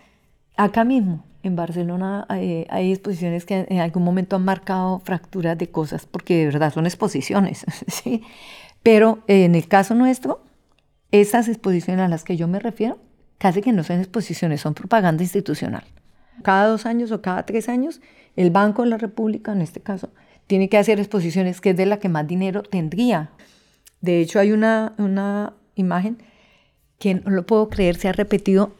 acá 0.56 0.84
mismo 0.84 1.24
en 1.48 1.56
Barcelona 1.56 2.26
hay, 2.28 2.92
exposiciones 2.92 3.44
que 3.44 3.66
en 3.68 3.80
algún 3.80 4.04
momento 4.04 4.36
han 4.36 4.44
marcado 4.44 5.00
fracturas 5.00 5.58
de 5.58 5.70
cosas, 5.70 6.06
porque 6.06 6.38
de 6.38 6.44
verdad 6.46 6.72
son 6.72 6.86
exposiciones, 6.86 7.66
¿sí? 7.88 8.22
Pero 8.82 9.24
en 9.26 9.54
el 9.54 9.66
caso 9.66 9.94
nuestro, 9.94 10.42
esas 11.10 11.48
exposiciones 11.48 12.04
a 12.04 12.08
las 12.08 12.24
que 12.24 12.36
yo 12.36 12.46
me 12.46 12.60
refiero, 12.60 12.98
casi 13.38 13.60
que 13.60 13.72
no 13.72 13.82
son 13.82 13.98
exposiciones, 13.98 14.60
son 14.60 14.74
propaganda 14.74 15.22
institucional. 15.22 15.84
Cada 16.42 16.68
dos 16.68 16.86
años 16.86 17.10
o 17.10 17.20
cada 17.20 17.44
tres 17.44 17.68
años, 17.68 18.00
el 18.36 18.50
Banco 18.50 18.82
de 18.82 18.90
la 18.90 18.98
República, 18.98 19.52
en 19.52 19.62
este 19.62 19.80
caso, 19.80 20.10
tiene 20.46 20.68
que 20.68 20.78
hacer 20.78 21.00
exposiciones 21.00 21.60
que 21.60 21.70
es 21.70 21.76
de 21.76 21.86
la 21.86 21.98
que 21.98 22.08
más 22.08 22.26
dinero 22.26 22.62
tendría. 22.62 23.30
De 24.00 24.20
hecho, 24.20 24.38
hay 24.38 24.52
una, 24.52 24.94
una 24.98 25.54
imagen 25.74 26.18
que 26.98 27.14
no 27.14 27.30
lo 27.30 27.44
puedo 27.46 27.68
creer, 27.68 27.96
se 27.96 28.08
ha 28.08 28.12
repetido 28.12 28.74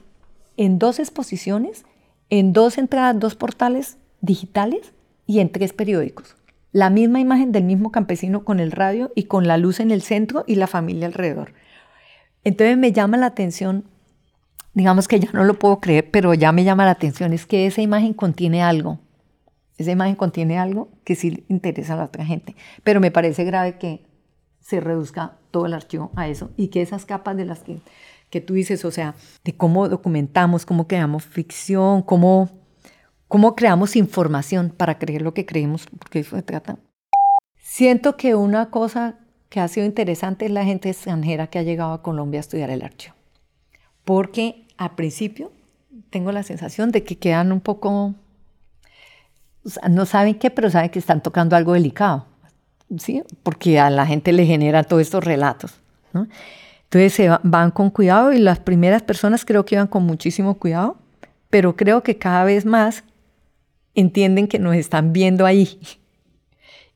en 0.57 0.79
dos 0.79 0.99
exposiciones 0.99 1.85
en 2.31 2.53
dos 2.53 2.79
entradas, 2.79 3.19
dos 3.19 3.35
portales 3.35 3.99
digitales 4.21 4.93
y 5.27 5.41
en 5.41 5.51
tres 5.51 5.73
periódicos. 5.73 6.37
La 6.73 6.91
misma 6.91 7.21
imagen 7.21 7.53
del 7.53 7.65
mismo 7.65 7.91
campesino 7.91 8.45
con 8.45 8.61
el 8.61 8.73
radio 8.73 9.11
y 9.15 9.25
con 9.25 9.47
la 9.47 9.57
luz 9.57 9.81
en 9.81 9.91
el 9.91 10.03
centro 10.03 10.45
y 10.47 10.57
la 10.57 10.67
familia 10.67 11.07
alrededor. 11.07 11.55
Entonces 12.45 12.77
me 12.77 12.93
llama 12.93 13.17
la 13.17 13.27
atención, 13.27 13.85
digamos 14.75 15.09
que 15.09 15.21
ya 15.21 15.31
no 15.33 15.45
lo 15.45 15.59
puedo 15.59 15.81
creer, 15.81 16.11
pero 16.11 16.35
ya 16.35 16.53
me 16.53 16.65
llama 16.65 16.85
la 16.85 16.93
atención, 16.93 17.33
es 17.33 17.47
que 17.47 17.67
esa 17.67 17.83
imagen 17.83 18.13
contiene 18.15 18.63
algo. 18.63 18.99
Esa 19.79 19.93
imagen 19.93 20.17
contiene 20.17 20.59
algo 20.59 20.89
que 21.05 21.15
sí 21.15 21.45
interesa 21.49 21.95
a 21.95 21.99
la 21.99 22.05
otra 22.05 22.25
gente. 22.25 22.57
Pero 22.83 23.01
me 23.01 23.11
parece 23.11 23.45
grave 23.45 23.79
que 23.79 24.05
se 24.61 24.81
reduzca 24.81 25.37
todo 25.51 25.67
el 25.67 25.75
archivo 25.75 26.11
a 26.17 26.29
eso 26.29 26.51
y 26.57 26.69
que 26.69 26.83
esas 26.83 27.07
capas 27.07 27.37
de 27.37 27.45
las 27.45 27.61
que 27.61 27.79
que 28.31 28.41
tú 28.41 28.55
dices, 28.55 28.85
o 28.85 28.91
sea, 28.91 29.15
de 29.45 29.57
cómo 29.57 29.89
documentamos, 29.89 30.67
cómo 30.67 30.87
creamos 30.87 31.25
ficción, 31.25 32.03
cómo, 32.03 32.51
cómo 33.27 33.55
creamos 33.55 33.97
información 33.97 34.71
para 34.71 34.99
creer 34.99 35.23
lo 35.23 35.35
que 35.35 35.47
creemos, 35.47 35.87
porque 35.99 36.21
eso 36.21 36.37
se 36.37 36.43
trata. 36.43 36.79
Siento 37.57 38.17
que 38.17 38.35
una 38.35 38.71
cosa 38.71 39.17
que 39.49 39.61
ha 39.61 39.69
sido 39.69 39.87
interesante 39.87 40.47
es 40.47 40.51
la 40.51 40.65
gente 40.65 40.91
extranjera 40.91 41.47
que 41.47 41.59
ha 41.59 41.63
llegado 41.63 41.93
a 41.93 42.03
Colombia 42.03 42.41
a 42.41 42.43
estudiar 42.43 42.71
el 42.71 42.83
archivo, 42.83 43.15
porque 44.05 44.67
al 44.77 44.95
principio 44.95 45.53
tengo 46.11 46.33
la 46.33 46.43
sensación 46.43 46.93
de 46.93 47.05
que 47.05 47.19
quedan 47.19 47.53
un 47.53 47.61
poco, 47.61 48.15
no 49.89 50.07
saben 50.07 50.35
qué, 50.35 50.51
pero 50.51 50.71
saben 50.71 50.91
que 50.91 50.99
están 50.99 51.23
tocando 51.23 51.57
algo 51.57 51.73
delicado, 51.73 52.27
¿sí? 52.99 53.23
Porque 53.43 53.81
a 53.81 53.91
la 53.91 54.07
gente 54.07 54.33
le 54.33 54.45
genera 54.45 54.85
todos 54.85 55.03
estos 55.03 55.25
relatos, 55.25 55.81
¿no? 56.13 56.27
Entonces 56.89 57.13
se 57.13 57.29
van 57.43 57.71
con 57.71 57.91
cuidado 57.91 58.33
y 58.33 58.39
las 58.39 58.61
primeras 58.61 59.03
personas 59.03 59.45
creo 59.45 59.67
que 59.67 59.75
iban 59.75 59.89
con 59.89 60.05
muchísimo 60.05 60.55
cuidado, 60.55 60.97
pero 61.51 61.77
creo 61.77 62.03
que 62.03 62.17
cada 62.17 62.45
vez 62.45 62.65
más 62.65 63.05
entienden 63.95 64.49
que 64.49 64.59
nos 64.59 64.75
están 64.75 65.13
viendo 65.13 65.47
ahí. 65.47 65.79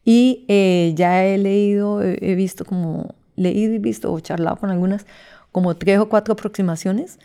Y 0.04 0.44
eh, 0.48 0.94
ya 0.96 1.24
he 1.24 1.38
leído, 1.38 2.02
he 2.02 2.34
visto 2.34 2.64
como, 2.64 3.14
leído 3.36 3.72
y 3.72 3.78
visto 3.78 4.12
o 4.12 4.18
charlado 4.18 4.56
con 4.56 4.68
algunas, 4.68 5.06
como 5.52 5.76
tres 5.76 6.00
o 6.00 6.08
cuatro 6.08 6.32
aproximaciones 6.32 7.20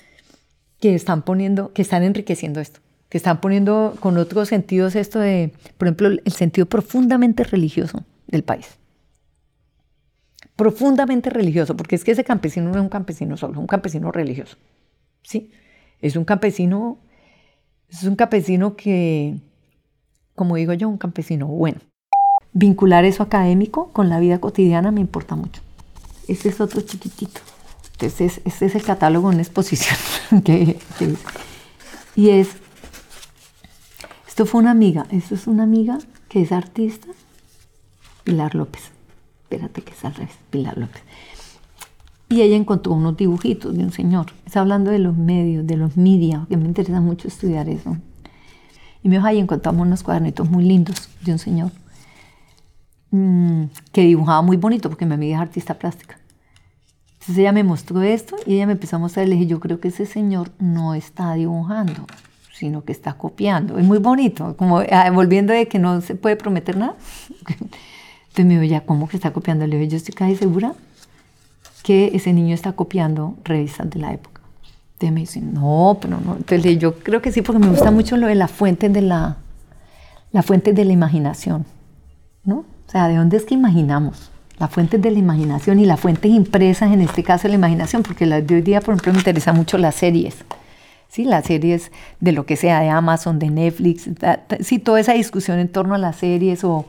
que 0.79 0.93
están 0.93 1.23
poniendo, 1.23 1.73
que 1.73 1.81
están 1.81 2.03
enriqueciendo 2.03 2.59
esto, 2.59 2.79
que 3.09 3.17
están 3.17 3.41
poniendo 3.41 3.95
con 3.99 4.15
otros 4.19 4.49
sentidos 4.49 4.95
esto 4.95 5.17
de, 5.17 5.53
por 5.79 5.87
ejemplo, 5.87 6.09
el 6.09 6.33
sentido 6.33 6.67
profundamente 6.67 7.43
religioso 7.43 8.03
del 8.27 8.43
país 8.43 8.77
profundamente 10.57 11.29
religioso, 11.29 11.77
porque 11.77 11.95
es 11.95 12.03
que 12.03 12.11
ese 12.11 12.25
campesino 12.25 12.69
no 12.69 12.75
es 12.75 12.81
un 12.81 12.89
campesino 12.89 13.37
solo, 13.37 13.53
es 13.53 13.59
un 13.59 13.67
campesino 13.67 14.11
religioso. 14.11 14.57
¿sí? 15.21 15.51
Es 16.01 16.15
un 16.15 16.25
campesino, 16.25 16.97
es 17.87 18.03
un 18.03 18.15
campesino 18.15 18.75
que, 18.75 19.39
como 20.35 20.55
digo 20.55 20.73
yo, 20.73 20.89
un 20.89 20.97
campesino 20.97 21.45
bueno. 21.45 21.79
Vincular 22.53 23.05
eso 23.05 23.21
académico 23.21 23.93
con 23.93 24.09
la 24.09 24.19
vida 24.19 24.39
cotidiana 24.39 24.91
me 24.91 24.99
importa 24.99 25.35
mucho. 25.35 25.61
Este 26.27 26.49
es 26.49 26.59
otro 26.59 26.81
chiquitito. 26.81 27.39
Este 28.01 28.25
es, 28.25 28.41
este 28.43 28.65
es 28.65 28.75
el 28.75 28.83
catálogo 28.83 29.31
en 29.31 29.39
exposición. 29.39 29.95
y 32.15 32.29
es, 32.29 32.49
esto 34.27 34.47
fue 34.47 34.61
una 34.61 34.71
amiga, 34.71 35.05
esto 35.11 35.35
es 35.35 35.45
una 35.45 35.63
amiga 35.63 35.99
que 36.29 36.41
es 36.41 36.51
artista, 36.51 37.07
Pilar 38.23 38.55
López 38.55 38.96
espérate 39.49 39.81
que 39.81 39.93
es 39.93 40.03
al 40.03 40.13
revés, 40.13 40.35
Pilar 40.49 40.77
López. 40.77 41.01
Y 42.29 42.41
ella 42.41 42.57
encontró 42.57 42.93
unos 42.93 43.15
dibujitos 43.15 43.75
de 43.75 43.83
un 43.85 43.93
señor. 43.93 44.27
Está 44.45 44.59
hablando 44.59 44.91
de 44.91 44.99
los 44.99 45.15
medios, 45.15 45.65
de 45.65 45.77
los 45.77 45.95
media, 45.95 46.45
que 46.49 46.57
me 46.57 46.65
interesa 46.65 46.99
mucho 46.99 47.29
estudiar 47.29 47.69
eso. 47.69 47.95
Y 49.01 49.07
me 49.07 49.15
dijo, 49.15 49.27
ahí 49.27 49.39
encontramos 49.39 49.87
unos 49.87 50.03
cuadernitos 50.03 50.49
muy 50.49 50.65
lindos 50.65 51.09
de 51.21 51.31
un 51.31 51.39
señor 51.39 51.71
mm, 53.11 53.63
que 53.93 54.01
dibujaba 54.01 54.41
muy 54.41 54.57
bonito, 54.57 54.89
porque 54.89 55.05
mi 55.05 55.13
amiga 55.13 55.37
es 55.37 55.41
artista 55.41 55.75
plástica. 55.75 56.19
Entonces 57.13 57.37
ella 57.37 57.53
me 57.53 57.63
mostró 57.63 58.01
esto 58.01 58.35
y 58.45 58.55
ella 58.55 58.65
me 58.65 58.73
empezó 58.73 58.97
a 58.97 58.99
mostrar 58.99 59.25
y 59.25 59.29
le 59.29 59.35
dije, 59.35 59.47
yo 59.47 59.61
creo 59.61 59.79
que 59.79 59.87
ese 59.87 60.05
señor 60.05 60.51
no 60.59 60.93
está 60.93 61.33
dibujando, 61.35 62.05
sino 62.53 62.83
que 62.83 62.91
está 62.91 63.13
copiando. 63.13 63.77
Es 63.77 63.85
muy 63.85 63.99
bonito, 63.99 64.57
como 64.57 64.79
ah, 64.79 65.09
volviendo 65.11 65.53
de 65.53 65.69
que 65.69 65.79
no 65.79 66.01
se 66.01 66.15
puede 66.15 66.35
prometer 66.35 66.75
nada. 66.75 66.97
Entonces 68.37 68.55
me 68.55 68.61
dijo, 68.61 68.71
ya, 68.71 68.81
¿cómo 68.85 69.07
que 69.07 69.17
está 69.17 69.31
copiando? 69.31 69.65
Le 69.65 69.79
digo, 69.79 69.89
yo 69.89 69.97
estoy 69.97 70.13
casi 70.13 70.35
segura 70.35 70.73
que 71.81 72.11
ese 72.13 72.33
niño 72.33 72.53
está 72.53 72.73
copiando 72.73 73.33
revistas 73.43 73.89
de 73.89 73.97
la 73.97 74.13
época. 74.13 74.41
Entonces 74.93 75.11
me 75.11 75.19
dice, 75.21 75.41
no, 75.41 75.97
pero 75.99 76.19
no. 76.19 76.35
Entonces 76.35 76.77
yo 76.77 76.99
creo 76.99 77.19
que 77.19 77.31
sí, 77.31 77.41
porque 77.41 77.57
me 77.57 77.67
gusta 77.67 77.89
mucho 77.89 78.15
lo 78.15 78.27
de 78.27 78.35
la 78.35 78.47
fuente 78.47 78.89
de 78.89 79.01
la, 79.01 79.37
la 80.31 80.43
fuente 80.43 80.73
de 80.73 80.85
la 80.85 80.93
imaginación, 80.93 81.65
¿no? 82.43 82.57
O 82.57 82.91
sea, 82.91 83.07
¿de 83.07 83.15
dónde 83.15 83.37
es 83.37 83.43
que 83.43 83.55
imaginamos? 83.55 84.29
La 84.59 84.67
fuente 84.67 84.99
de 84.99 85.09
la 85.09 85.17
imaginación 85.17 85.79
y 85.79 85.85
la 85.85 85.97
fuente 85.97 86.27
impresa, 86.27 86.85
en 86.85 87.01
este 87.01 87.23
caso 87.23 87.47
la 87.47 87.55
imaginación, 87.55 88.03
porque 88.03 88.27
la 88.27 88.39
de 88.39 88.53
hoy 88.53 88.61
día, 88.61 88.81
por 88.81 88.93
ejemplo, 88.93 89.13
me 89.13 89.17
interesa 89.17 89.51
mucho 89.51 89.79
las 89.79 89.95
series. 89.95 90.35
Sí, 91.09 91.23
las 91.23 91.45
series 91.45 91.91
de 92.19 92.33
lo 92.33 92.45
que 92.45 92.55
sea, 92.55 92.81
de 92.81 92.89
Amazon, 92.89 93.39
de 93.39 93.49
Netflix, 93.49 94.07
sí, 94.59 94.77
toda 94.77 94.99
esa 94.99 95.13
discusión 95.13 95.57
en 95.57 95.69
torno 95.69 95.95
a 95.95 95.97
las 95.97 96.17
series 96.17 96.63
o, 96.63 96.85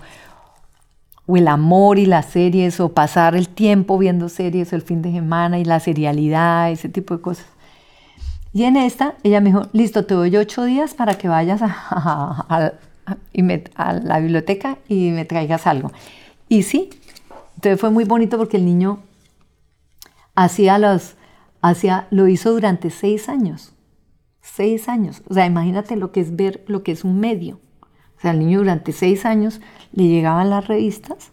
o 1.29 1.37
el 1.37 1.47
amor 1.47 1.99
y 1.99 2.07
las 2.07 2.25
series, 2.27 2.81
o 2.81 2.89
pasar 2.89 3.37
el 3.37 3.51
tiempo 3.51 3.99
viendo 3.99 4.31
series, 4.31 4.73
o 4.73 4.77
el 4.77 4.83
fin 4.83 5.03
de 5.03 5.13
semana 5.13 5.59
y 5.59 5.65
la 5.65 5.79
serialidad, 5.79 6.71
ese 6.71 6.89
tipo 6.89 7.15
de 7.15 7.21
cosas. 7.21 7.47
Y 8.55 8.65
en 8.65 8.77
esta, 8.77 9.15
ella 9.23 9.43
me 9.43 9.51
dijo, 9.51 9.69
listo, 9.75 10.07
te 10.07 10.15
doy 10.15 10.35
ocho 10.37 10.65
días 10.65 10.95
para 10.95 11.19
que 11.19 11.29
vayas 11.29 11.61
a, 11.63 12.73
la 13.05 14.19
biblioteca 14.21 14.79
y 14.89 15.11
me 15.11 15.27
traigas 15.27 15.67
algo. 15.67 15.93
Y 16.49 16.63
sí, 16.63 16.89
entonces 17.57 17.79
fue 17.79 17.91
muy 17.91 18.05
bonito 18.05 18.39
porque 18.39 18.57
el 18.57 18.65
niño 18.65 19.01
hacía 20.35 20.79
los, 20.79 21.17
hacía, 21.61 22.07
lo 22.11 22.27
hizo 22.27 22.53
durante 22.53 22.89
seis 22.89 23.29
años. 23.29 23.75
Seis 24.41 24.89
años. 24.89 25.21
O 25.29 25.35
sea, 25.35 25.45
imagínate 25.45 25.95
lo 25.95 26.11
que 26.11 26.21
es 26.21 26.35
ver 26.35 26.65
lo 26.69 26.83
que 26.83 26.93
es 26.93 27.05
un 27.05 27.21
medio. 27.21 27.61
O 28.19 28.21
sea, 28.21 28.33
al 28.33 28.41
niño 28.41 28.59
durante 28.59 28.93
seis 28.93 29.25
años 29.25 29.61
le 29.93 30.09
llegaban 30.09 30.51
las 30.51 30.67
revistas, 30.67 31.31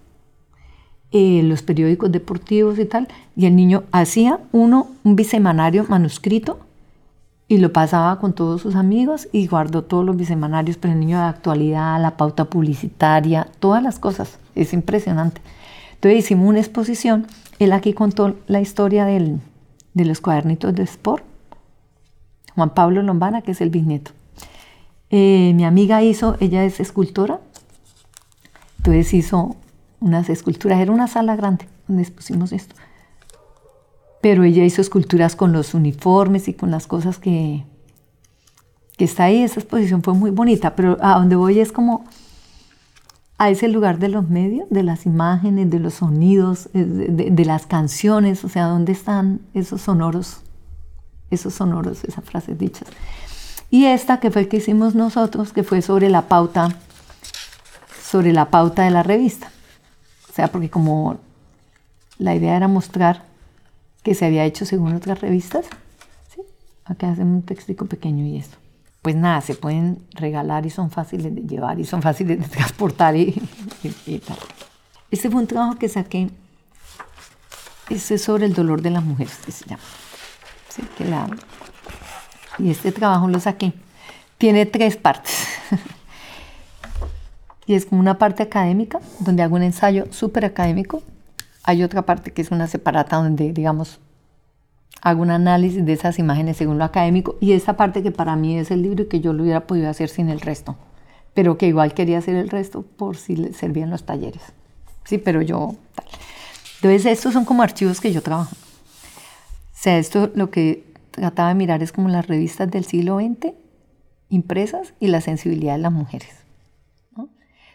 eh, 1.11 1.41
los 1.43 1.63
periódicos 1.63 2.11
deportivos 2.11 2.77
y 2.79 2.85
tal, 2.85 3.07
y 3.35 3.47
el 3.47 3.55
niño 3.55 3.83
hacía 3.91 4.39
uno, 4.51 4.87
un 5.03 5.15
bisemanario 5.15 5.85
manuscrito, 5.89 6.59
y 7.47 7.59
lo 7.59 7.71
pasaba 7.71 8.19
con 8.19 8.33
todos 8.33 8.61
sus 8.61 8.75
amigos 8.75 9.27
y 9.31 9.47
guardó 9.47 9.83
todos 9.83 10.03
los 10.03 10.17
bisemanarios, 10.17 10.77
pero 10.77 10.93
el 10.93 10.99
niño 10.99 11.19
de 11.19 11.25
actualidad, 11.25 12.01
la 12.01 12.17
pauta 12.17 12.45
publicitaria, 12.45 13.47
todas 13.59 13.83
las 13.83 13.99
cosas. 13.99 14.39
Es 14.55 14.73
impresionante. 14.73 15.41
Entonces 15.93 16.19
hicimos 16.19 16.49
una 16.49 16.59
exposición. 16.59 17.27
Él 17.59 17.71
aquí 17.71 17.93
contó 17.93 18.35
la 18.47 18.61
historia 18.61 19.05
del, 19.05 19.39
de 19.93 20.05
los 20.05 20.21
cuadernitos 20.21 20.73
de 20.73 20.83
Sport. 20.83 21.23
Juan 22.55 22.73
Pablo 22.73 23.03
Lombana, 23.03 23.41
que 23.41 23.51
es 23.51 23.61
el 23.61 23.69
bisnieto. 23.69 24.11
Eh, 25.09 25.53
mi 25.55 25.65
amiga 25.65 26.01
hizo, 26.03 26.35
ella 26.39 26.63
es 26.65 26.79
escultora, 26.79 27.39
entonces 28.77 29.13
hizo 29.13 29.55
unas 29.99 30.29
esculturas, 30.29 30.79
era 30.79 30.91
una 30.91 31.07
sala 31.07 31.35
grande 31.35 31.67
donde 31.87 32.03
expusimos 32.03 32.51
esto. 32.51 32.75
Pero 34.21 34.43
ella 34.43 34.63
hizo 34.63 34.81
esculturas 34.81 35.35
con 35.35 35.51
los 35.53 35.73
uniformes 35.73 36.47
y 36.47 36.53
con 36.53 36.71
las 36.71 36.87
cosas 36.87 37.17
que, 37.19 37.63
que 38.97 39.05
está 39.05 39.25
ahí. 39.25 39.43
Esa 39.43 39.59
exposición 39.59 40.01
fue 40.01 40.13
muy 40.13 40.31
bonita, 40.31 40.75
pero 40.75 40.97
a 41.01 41.19
donde 41.19 41.35
voy 41.35 41.59
es 41.59 41.71
como 41.71 42.05
a 43.37 43.49
ese 43.49 43.67
lugar 43.67 43.99
de 43.99 44.09
los 44.09 44.29
medios, 44.29 44.67
de 44.69 44.83
las 44.83 45.05
imágenes, 45.05 45.69
de 45.69 45.79
los 45.79 45.95
sonidos, 45.95 46.69
eh, 46.73 46.85
de, 46.85 47.45
las 47.45 47.65
canciones, 47.65 48.45
o 48.45 48.49
sea, 48.49 48.67
¿dónde 48.67 48.93
están 48.93 49.41
esos 49.53 49.81
sonoros, 49.81 50.41
esos 51.29 51.53
sonoros, 51.53 52.05
esas 52.05 52.23
frases 52.23 52.57
dichas? 52.57 52.87
Y 53.69 53.85
esta 53.85 54.19
que 54.19 54.31
fue 54.31 54.47
que 54.47 54.57
hicimos 54.57 54.95
nosotros, 54.95 55.53
que 55.53 55.63
fue 55.63 55.81
sobre 55.81 56.09
la 56.09 56.23
pauta, 56.23 56.69
sobre 58.01 58.31
la 58.31 58.49
pauta 58.49 58.83
de 58.83 58.91
la 58.91 59.03
revista. 59.03 59.51
O 60.29 60.33
sea, 60.33 60.49
porque 60.49 60.69
como 60.69 61.17
la 62.17 62.35
idea 62.35 62.55
era 62.55 62.67
mostrar 62.67 63.23
que 64.03 64.15
se 64.15 64.25
había 64.25 64.45
hecho 64.45 64.65
según 64.65 64.93
otras 64.93 65.21
revistas, 65.21 65.65
¿sí? 66.33 66.41
acá 66.85 67.11
hacemos 67.11 67.35
un 67.35 67.41
textico 67.43 67.85
pequeño 67.85 68.25
y 68.25 68.37
esto 68.37 68.57
pues 69.05 69.15
nada, 69.15 69.39
se 69.41 69.53
pueden 69.53 70.03
regalar 70.15 70.65
y 70.65 70.71
son 70.71 70.89
fáciles 70.89 71.35
de 71.35 71.41
llevar 71.43 71.79
y 71.79 71.85
son 71.85 72.01
fáciles 72.01 72.39
de 72.39 72.47
transportar 72.47 73.15
y, 73.15 73.33
tal. 74.25 74.37
Este 75.11 75.29
fue 75.29 75.41
un 75.41 75.45
trabajo 75.45 75.77
que 75.77 75.87
saqué, 75.87 76.31
este 77.87 78.15
es 78.15 78.23
sobre 78.23 78.47
el 78.47 78.55
dolor 78.55 78.81
de 78.81 78.89
las 78.89 79.03
mujeres, 79.03 79.37
que 79.45 79.51
se 79.51 79.65
llama. 79.65 79.83
Y 82.59 82.71
este 82.71 82.91
trabajo 82.91 83.27
lo 83.27 83.39
saqué. 83.39 83.73
Tiene 84.37 84.65
tres 84.65 84.97
partes. 84.97 85.47
y 87.65 87.73
es 87.73 87.85
como 87.85 88.01
una 88.01 88.17
parte 88.17 88.43
académica, 88.43 88.99
donde 89.19 89.43
hago 89.43 89.55
un 89.55 89.63
ensayo 89.63 90.05
súper 90.11 90.45
académico. 90.45 91.01
Hay 91.63 91.83
otra 91.83 92.03
parte 92.03 92.31
que 92.31 92.41
es 92.41 92.51
una 92.51 92.67
separata 92.67 93.17
donde, 93.17 93.51
digamos, 93.53 93.99
hago 95.01 95.21
un 95.21 95.31
análisis 95.31 95.85
de 95.85 95.93
esas 95.93 96.19
imágenes 96.19 96.57
según 96.57 96.77
lo 96.79 96.83
académico 96.83 97.37
y 97.39 97.51
esa 97.51 97.77
parte 97.77 98.01
que 98.01 98.11
para 98.11 98.35
mí 98.35 98.57
es 98.57 98.71
el 98.71 98.81
libro 98.81 99.03
y 99.03 99.07
que 99.07 99.19
yo 99.19 99.33
lo 99.33 99.43
hubiera 99.43 99.67
podido 99.67 99.87
hacer 99.87 100.09
sin 100.09 100.29
el 100.29 100.41
resto, 100.41 100.77
pero 101.35 101.59
que 101.59 101.67
igual 101.67 101.93
quería 101.93 102.17
hacer 102.17 102.35
el 102.35 102.49
resto 102.49 102.81
por 102.81 103.15
si 103.15 103.35
le 103.35 103.53
servían 103.53 103.91
los 103.91 104.03
talleres. 104.03 104.41
Sí, 105.03 105.19
pero 105.19 105.43
yo... 105.43 105.75
Entonces 106.77 107.05
estos 107.05 107.33
son 107.33 107.45
como 107.45 107.61
archivos 107.61 108.01
que 108.01 108.11
yo 108.11 108.23
trabajo. 108.23 108.55
O 108.55 109.77
sea, 109.77 109.99
esto 109.99 110.31
lo 110.33 110.49
que 110.49 110.94
trataba 111.15 111.49
de 111.49 111.55
mirar 111.55 111.81
es 111.81 111.91
como 111.91 112.09
las 112.09 112.27
revistas 112.27 112.69
del 112.69 112.85
siglo 112.85 113.19
XX 113.19 113.53
impresas 114.29 114.93
y 114.99 115.07
la 115.07 115.21
sensibilidad 115.21 115.73
de 115.73 115.79
las 115.79 115.91
mujeres. 115.91 116.45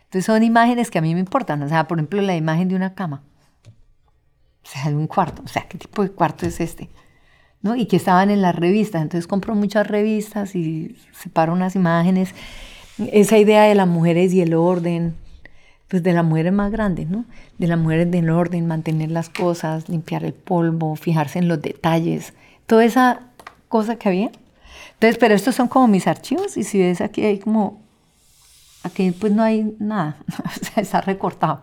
Entonces 0.04 0.26
son 0.26 0.42
imágenes 0.42 0.90
que 0.90 0.98
a 0.98 1.02
mí 1.02 1.14
me 1.14 1.20
importan. 1.20 1.62
O 1.62 1.68
sea, 1.68 1.86
por 1.86 1.98
ejemplo, 1.98 2.20
la 2.20 2.36
imagen 2.36 2.68
de 2.68 2.74
una 2.74 2.94
cama. 2.94 3.22
O 4.64 4.66
sea, 4.66 4.88
de 4.88 4.96
un 4.96 5.06
cuarto. 5.06 5.42
O 5.44 5.48
sea, 5.48 5.68
¿qué 5.68 5.78
tipo 5.78 6.02
de 6.02 6.10
cuarto 6.10 6.46
es 6.46 6.60
este? 6.60 6.90
y 7.76 7.86
que 7.86 7.96
estaban 7.96 8.30
en 8.30 8.42
las 8.42 8.56
revistas. 8.56 9.02
Entonces 9.02 9.26
compro 9.26 9.54
muchas 9.54 9.86
revistas 9.86 10.56
y 10.56 10.96
separo 11.12 11.52
unas 11.52 11.76
imágenes. 11.76 12.34
Esa 13.12 13.38
idea 13.38 13.64
de 13.64 13.74
las 13.74 13.86
mujeres 13.86 14.32
y 14.32 14.40
el 14.40 14.54
orden, 14.54 15.14
pues 15.86 16.02
de 16.02 16.12
las 16.12 16.24
mujeres 16.24 16.52
más 16.52 16.72
grandes, 16.72 17.08
¿no? 17.08 17.26
De 17.58 17.66
las 17.66 17.78
mujeres 17.78 18.10
del 18.10 18.30
orden, 18.30 18.66
mantener 18.66 19.10
las 19.10 19.28
cosas, 19.28 19.88
limpiar 19.88 20.24
el 20.24 20.32
polvo, 20.32 20.96
fijarse 20.96 21.38
en 21.38 21.48
los 21.48 21.60
detalles, 21.60 22.32
toda 22.66 22.84
esa 22.84 23.29
cosa 23.70 23.96
que 23.96 24.10
había. 24.10 24.30
Entonces, 24.92 25.16
pero 25.18 25.34
estos 25.34 25.54
son 25.54 25.68
como 25.68 25.88
mis 25.88 26.06
archivos 26.06 26.58
y 26.58 26.64
si 26.64 26.78
ves 26.78 27.00
aquí 27.00 27.24
hay 27.24 27.38
como, 27.38 27.80
aquí 28.82 29.12
pues 29.12 29.32
no 29.32 29.42
hay 29.42 29.74
nada, 29.78 30.18
está 30.76 31.00
recortado. 31.00 31.62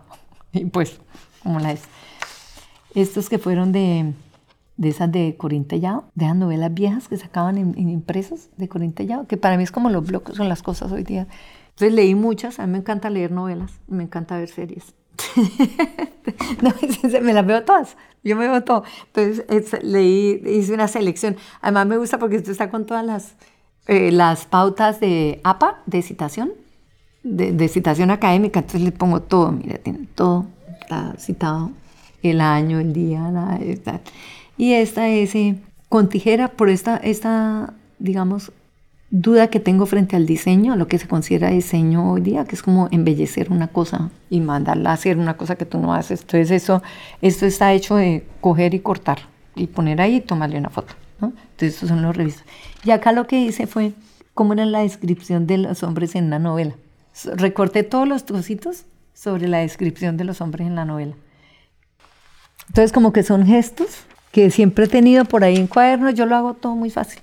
Y 0.52 0.64
pues, 0.64 0.98
como 1.44 1.60
la 1.60 1.70
es. 1.70 1.82
Estos 2.96 3.28
que 3.28 3.38
fueron 3.38 3.70
de 3.70 4.12
de 4.78 4.88
esas 4.88 5.10
de 5.10 5.36
Corintellado, 5.36 6.04
de 6.14 6.24
esas 6.24 6.36
novelas 6.36 6.72
viejas 6.72 7.08
que 7.08 7.16
sacaban 7.18 7.58
en, 7.58 7.74
en 7.76 7.90
impresas 7.90 8.48
de 8.56 8.68
Corintellado, 8.68 9.26
que 9.26 9.36
para 9.36 9.56
mí 9.56 9.64
es 9.64 9.72
como 9.72 9.90
los 9.90 10.06
bloques, 10.06 10.36
son 10.36 10.48
las 10.48 10.62
cosas 10.62 10.92
hoy 10.92 11.02
día. 11.02 11.26
Entonces 11.70 11.92
leí 11.92 12.14
muchas, 12.14 12.60
a 12.60 12.66
mí 12.66 12.72
me 12.72 12.78
encanta 12.78 13.10
leer 13.10 13.32
novelas, 13.32 13.72
me 13.88 14.04
encanta 14.04 14.38
ver 14.38 14.48
series. 14.48 14.94
no, 16.62 16.72
me 17.22 17.32
las 17.32 17.46
veo 17.46 17.64
todas, 17.64 17.96
yo 18.22 18.36
me 18.36 18.48
veo 18.48 18.62
todo. 18.64 18.84
Entonces 19.14 19.82
leí, 19.82 20.42
hice 20.46 20.74
una 20.74 20.88
selección. 20.88 21.36
Además 21.60 21.86
me 21.86 21.96
gusta 21.96 22.18
porque 22.18 22.36
esto 22.36 22.50
está 22.50 22.70
con 22.70 22.86
todas 22.86 23.04
las, 23.04 23.34
eh, 23.86 24.10
las 24.12 24.46
pautas 24.46 25.00
de 25.00 25.40
APA, 25.44 25.82
de 25.86 26.02
citación, 26.02 26.52
de, 27.22 27.52
de, 27.52 27.68
citación 27.68 28.10
académica. 28.10 28.60
Entonces 28.60 28.82
le 28.82 28.92
pongo 28.92 29.22
todo, 29.22 29.52
mira, 29.52 29.78
tiene 29.78 30.08
todo, 30.14 30.46
está 30.80 31.14
citado 31.18 31.70
el 32.22 32.40
año, 32.40 32.80
el 32.80 32.92
día, 32.92 33.30
la, 33.30 33.58
y 34.58 34.72
esta 34.72 35.08
es 35.08 35.34
eh, 35.36 35.54
con 35.88 36.08
tijera 36.08 36.48
por 36.48 36.68
esta, 36.68 36.96
esta, 36.96 37.74
digamos, 38.00 38.52
duda 39.10 39.48
que 39.48 39.60
tengo 39.60 39.86
frente 39.86 40.16
al 40.16 40.26
diseño, 40.26 40.76
lo 40.76 40.86
que 40.86 40.98
se 40.98 41.08
considera 41.08 41.48
diseño 41.48 42.12
hoy 42.12 42.20
día, 42.20 42.44
que 42.44 42.54
es 42.54 42.62
como 42.62 42.88
embellecer 42.90 43.50
una 43.50 43.68
cosa 43.68 44.10
y 44.28 44.40
mandarla 44.40 44.90
a 44.90 44.94
hacer 44.94 45.16
una 45.16 45.36
cosa 45.36 45.56
que 45.56 45.64
tú 45.64 45.78
no 45.78 45.94
haces. 45.94 46.20
Entonces 46.20 46.50
eso, 46.50 46.82
esto 47.22 47.46
está 47.46 47.72
hecho 47.72 47.96
de 47.96 48.26
coger 48.40 48.74
y 48.74 48.80
cortar 48.80 49.20
y 49.54 49.66
poner 49.66 50.00
ahí 50.00 50.16
y 50.16 50.20
tomarle 50.20 50.58
una 50.58 50.70
foto. 50.70 50.94
Entonces 51.20 51.74
estos 51.74 51.88
son 51.88 52.02
los 52.02 52.16
revistas. 52.16 52.44
Y 52.84 52.90
acá 52.90 53.12
lo 53.12 53.26
que 53.26 53.40
hice 53.40 53.66
fue 53.66 53.92
cómo 54.34 54.52
era 54.52 54.66
la 54.66 54.80
descripción 54.80 55.46
de 55.46 55.58
los 55.58 55.82
hombres 55.82 56.14
en 56.14 56.30
la 56.30 56.38
novela. 56.38 56.74
Recorté 57.34 57.82
todos 57.82 58.06
los 58.06 58.24
trocitos 58.24 58.84
sobre 59.14 59.48
la 59.48 59.58
descripción 59.58 60.16
de 60.16 60.24
los 60.24 60.40
hombres 60.40 60.66
en 60.66 60.76
la 60.76 60.84
novela. 60.84 61.14
Entonces 62.68 62.92
como 62.92 63.12
que 63.12 63.22
son 63.22 63.46
gestos 63.46 64.04
que 64.30 64.50
siempre 64.50 64.84
he 64.84 64.88
tenido 64.88 65.24
por 65.24 65.42
ahí 65.42 65.56
en 65.56 65.66
cuadernos, 65.66 66.14
yo 66.14 66.26
lo 66.26 66.36
hago 66.36 66.54
todo 66.54 66.76
muy 66.76 66.90
fácil. 66.90 67.20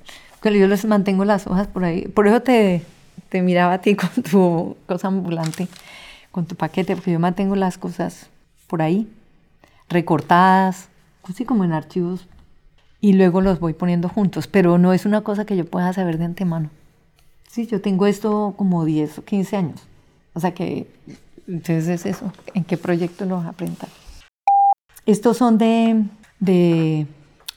Yo 0.54 0.68
les 0.68 0.86
mantengo 0.86 1.26
las 1.26 1.48
hojas 1.48 1.68
por 1.68 1.84
ahí. 1.84 2.08
Por 2.08 2.28
eso 2.28 2.42
te, 2.42 2.84
te 3.30 3.42
miraba 3.42 3.74
a 3.74 3.82
ti 3.82 3.96
con 3.96 4.10
tu 4.24 4.78
cosa 4.86 5.08
ambulante, 5.08 5.68
con 6.32 6.46
tu 6.46 6.56
paquete, 6.56 6.96
porque 6.96 7.12
yo 7.12 7.20
mantengo 7.20 7.56
las 7.56 7.78
cosas 7.78 8.28
por 8.68 8.82
ahí, 8.82 9.12
recortadas, 9.90 10.90
así 11.24 11.46
como 11.46 11.64
en 11.64 11.74
archivos, 11.74 12.28
y 13.02 13.14
luego 13.14 13.42
los 13.42 13.60
voy 13.60 13.74
poniendo 13.74 14.10
juntos, 14.10 14.48
pero 14.48 14.78
no 14.78 14.94
es 14.94 15.06
una 15.06 15.22
cosa 15.22 15.46
que 15.46 15.56
yo 15.56 15.66
pueda 15.66 15.94
saber 15.94 16.18
de 16.18 16.26
antemano. 16.26 16.70
Sí, 17.50 17.68
yo 17.68 17.82
tengo 17.82 18.08
esto 18.08 18.54
como 18.58 18.86
10 18.86 19.20
o 19.20 19.24
15 19.24 19.56
años. 19.56 19.82
O 20.34 20.40
sea 20.40 20.54
que, 20.54 20.88
entonces 21.48 21.88
es 21.88 22.06
eso, 22.06 22.32
¿en 22.54 22.64
qué 22.64 22.78
proyecto 22.78 23.26
lo 23.26 23.38
vas 23.38 23.48
a 23.48 23.54
presentar? 23.54 23.90
Estos 25.06 25.38
son 25.38 25.58
de 25.58 26.04
de 26.40 27.08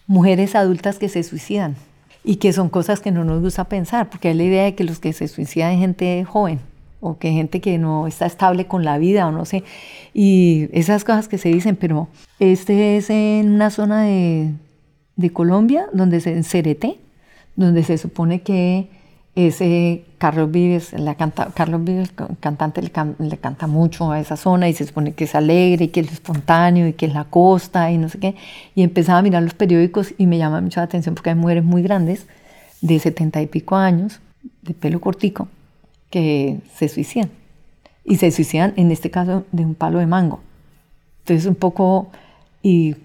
mujeres 0.07 0.55
adultas 0.55 0.99
que 0.99 1.09
se 1.09 1.23
suicidan 1.23 1.77
y 2.25 2.37
que 2.37 2.53
son 2.53 2.69
cosas 2.69 3.01
que 3.01 3.11
no 3.11 3.25
nos 3.25 3.41
gusta 3.41 3.65
pensar, 3.65 4.11
porque 4.11 4.29
hay 4.29 4.35
la 4.35 4.45
idea 4.45 4.65
de 4.65 4.75
que 4.75 4.85
los 4.85 4.99
que 4.99 5.13
se 5.13 5.29
suicidan 5.29 5.73
es 5.73 5.81
gente 5.81 6.25
joven 6.25 6.61
o 7.01 7.19
que 7.19 7.31
gente 7.31 7.61
que 7.61 7.79
no 7.79 8.07
está 8.07 8.27
estable 8.27 8.67
con 8.67 8.85
la 8.85 8.99
vida 8.99 9.27
o 9.27 9.33
no 9.33 9.45
sé, 9.45 9.63
y 10.13 10.69
esas 10.73 11.05
cosas 11.05 11.29
que 11.29 11.39
se 11.39 11.49
dicen, 11.49 11.77
pero 11.77 12.09
este 12.41 12.97
es 12.97 13.09
en 13.11 13.53
una 13.53 13.71
zona 13.71 14.03
de, 14.03 14.53
de 15.17 15.31
Colombia, 15.31 15.87
donde 15.93 16.21
se, 16.21 16.33
en 16.33 16.45
Cereté, 16.45 16.99
donde 17.57 17.83
se 17.85 17.99
supone 17.99 18.43
que 18.43 18.89
ese 19.47 20.05
Carlos 20.19 20.51
Vives, 20.51 20.93
la 20.95 21.15
canta, 21.15 21.53
Carlos 21.55 21.85
Vives, 21.85 22.13
cantante, 22.41 22.83
le, 22.83 22.91
canta 22.91 23.67
mucho 23.69 24.11
a 24.11 24.19
esa 24.19 24.37
zona 24.37 24.69
y 24.69 24.73
se 24.73 24.85
supone 24.85 25.13
que 25.13 25.25
es 25.25 25.37
alegre 25.37 25.85
y 25.85 25.89
que 25.89 26.01
es 26.01 26.11
espontáneo 26.11 26.89
y 26.89 26.93
que 26.93 27.07
es 27.07 27.15
la 27.15 27.23
costa 27.23 27.93
y 27.93 27.99
no 27.99 28.09
sé 28.09 28.19
qué. 28.19 28.35
Y 28.75 28.83
empezaba 28.83 29.21
a 29.21 29.23
mirar 29.23 29.45
los 29.45 29.55
periódicos 29.55 30.13
y 30.19 30.27
me 30.27 30.39
llama 30.39 30.61
mucho 30.61 30.81
la 30.81 30.85
atención 30.85 31.15
porque 31.15 31.31
hay 31.31 31.37
mujeres 31.37 31.63
muy 31.63 31.83
grandes, 31.83 32.27
de 32.81 32.99
setenta 32.99 33.41
y 33.41 33.47
pico 33.47 33.77
años, 33.77 34.21
de 34.63 34.75
pelo 34.75 35.01
cortico, 35.01 35.47
que 36.11 36.59
se 36.75 36.89
suicidan. 36.89 37.31
y 38.05 38.17
se 38.17 38.33
suicidan, 38.33 38.73
en 38.77 38.91
este 38.91 39.11
caso, 39.11 39.45
de 39.53 39.65
un 39.65 39.75
palo 39.77 40.01
de 40.01 40.07
mango. 40.07 40.41
Entonces 41.21 41.47
un 41.47 41.55
poco, 41.55 42.11
y 42.63 42.97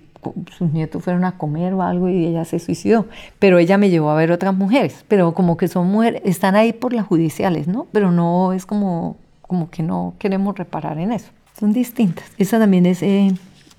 sus 0.58 0.72
nietos 0.72 1.04
fueron 1.04 1.26
a 1.26 1.38
comer 1.38 1.74
o 1.74 1.82
algo 1.82 2.10
y 2.10 2.26
ella 2.26 2.46
se 2.46 2.60
suicidó. 2.60 3.06
Pero 3.40 3.58
ella 3.58 3.78
me 3.78 3.90
llevó 3.90 4.10
a 4.10 4.16
ver 4.16 4.32
otras 4.32 4.56
mujeres, 4.56 5.06
pero 5.08 5.34
como 5.34 5.58
que 5.58 5.68
son 5.68 5.88
mujeres, 5.88 6.22
están 6.26 6.56
ahí 6.56 6.74
por 6.74 6.94
las 6.94 7.06
judiciales, 7.06 7.68
¿no? 7.68 7.88
Pero 7.92 8.12
no 8.12 8.54
es 8.54 8.66
como, 8.66 9.18
como 9.42 9.70
que 9.70 9.84
no 9.84 10.14
queremos 10.20 10.58
reparar 10.58 11.00
en 11.00 11.12
eso. 11.12 11.32
Son 11.60 11.74
distintas. 11.74 12.26
Esa 12.38 12.60
también 12.60 12.86
es 12.86 13.04
eh, 13.04 13.34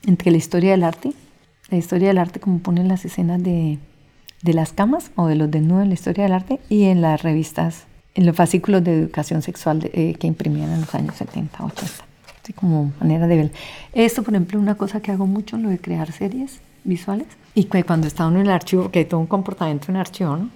entre 0.07 0.31
la 0.31 0.37
historia 0.37 0.73
del 0.73 0.85
arte, 0.85 1.13
la 1.71 1.79
historia 1.79 2.09
del 2.09 2.19
arte 2.19 2.41
como 2.41 2.59
ponen 2.59 2.89
las 2.89 3.05
escenas 3.05 3.43
de, 3.43 3.79
de 4.43 4.55
las 4.55 4.73
camas 4.73 5.11
o 5.17 5.27
de 5.27 5.35
los 5.37 5.51
desnudos 5.51 5.83
en 5.83 5.89
la 5.89 5.95
historia 5.95 6.25
del 6.25 6.33
arte 6.35 6.61
y 6.69 6.85
en 6.85 7.01
las 7.01 7.23
revistas, 7.23 7.85
en 8.15 8.27
los 8.27 8.37
fascículos 8.37 8.85
de 8.85 8.95
educación 8.95 9.43
sexual 9.43 9.91
eh, 9.93 10.15
que 10.19 10.27
imprimían 10.27 10.71
en 10.71 10.83
los 10.83 10.95
años 10.95 11.17
70, 11.17 11.65
80 11.65 12.14
como 12.53 12.93
manera 13.01 13.27
de 13.27 13.37
ver. 13.37 13.53
Esto, 13.93 14.23
por 14.23 14.35
ejemplo, 14.35 14.59
es 14.59 14.63
una 14.63 14.75
cosa 14.75 15.01
que 15.01 15.13
hago 15.13 15.27
mucho, 15.27 15.57
lo 15.57 15.69
de 15.71 15.79
crear 15.79 16.11
series 16.13 16.61
visuales. 16.85 17.27
Y 17.55 17.65
cuando 17.65 18.07
está 18.07 18.27
uno 18.27 18.41
en 18.41 18.47
el 18.47 18.53
archivo, 18.53 18.91
que 18.91 19.01
hay 19.01 19.05
todo 19.05 19.21
un 19.21 19.27
comportamiento 19.27 19.87
en 19.89 19.97
el 19.97 20.01
archivo, 20.01 20.37
¿no? 20.37 20.51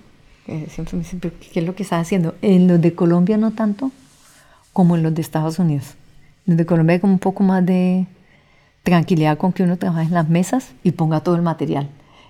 Que 0.44 0.66
siempre 0.68 0.96
me 0.96 1.02
dicen, 1.02 1.20
¿qué 1.20 1.60
es 1.60 1.66
lo 1.66 1.74
que 1.74 1.82
está 1.82 1.98
haciendo? 1.98 2.34
En 2.42 2.68
los 2.68 2.80
de 2.80 2.94
Colombia 2.94 3.36
no 3.36 3.52
tanto 3.52 3.90
como 4.72 4.96
en 4.96 5.02
los 5.02 5.14
de 5.14 5.22
Estados 5.22 5.58
Unidos. 5.58 5.94
En 6.46 6.52
los 6.52 6.58
de 6.58 6.66
Colombia 6.66 6.94
hay 6.94 7.00
como 7.00 7.12
un 7.12 7.18
poco 7.18 7.42
más 7.42 7.64
de 7.64 8.06
tranquilidad 8.82 9.38
con 9.38 9.52
que 9.52 9.62
uno 9.62 9.76
trabaje 9.76 10.06
en 10.06 10.14
las 10.14 10.28
mesas 10.28 10.72
y 10.82 10.92
ponga 10.92 11.20
todo 11.20 11.36
el 11.36 11.42
material. 11.42 11.88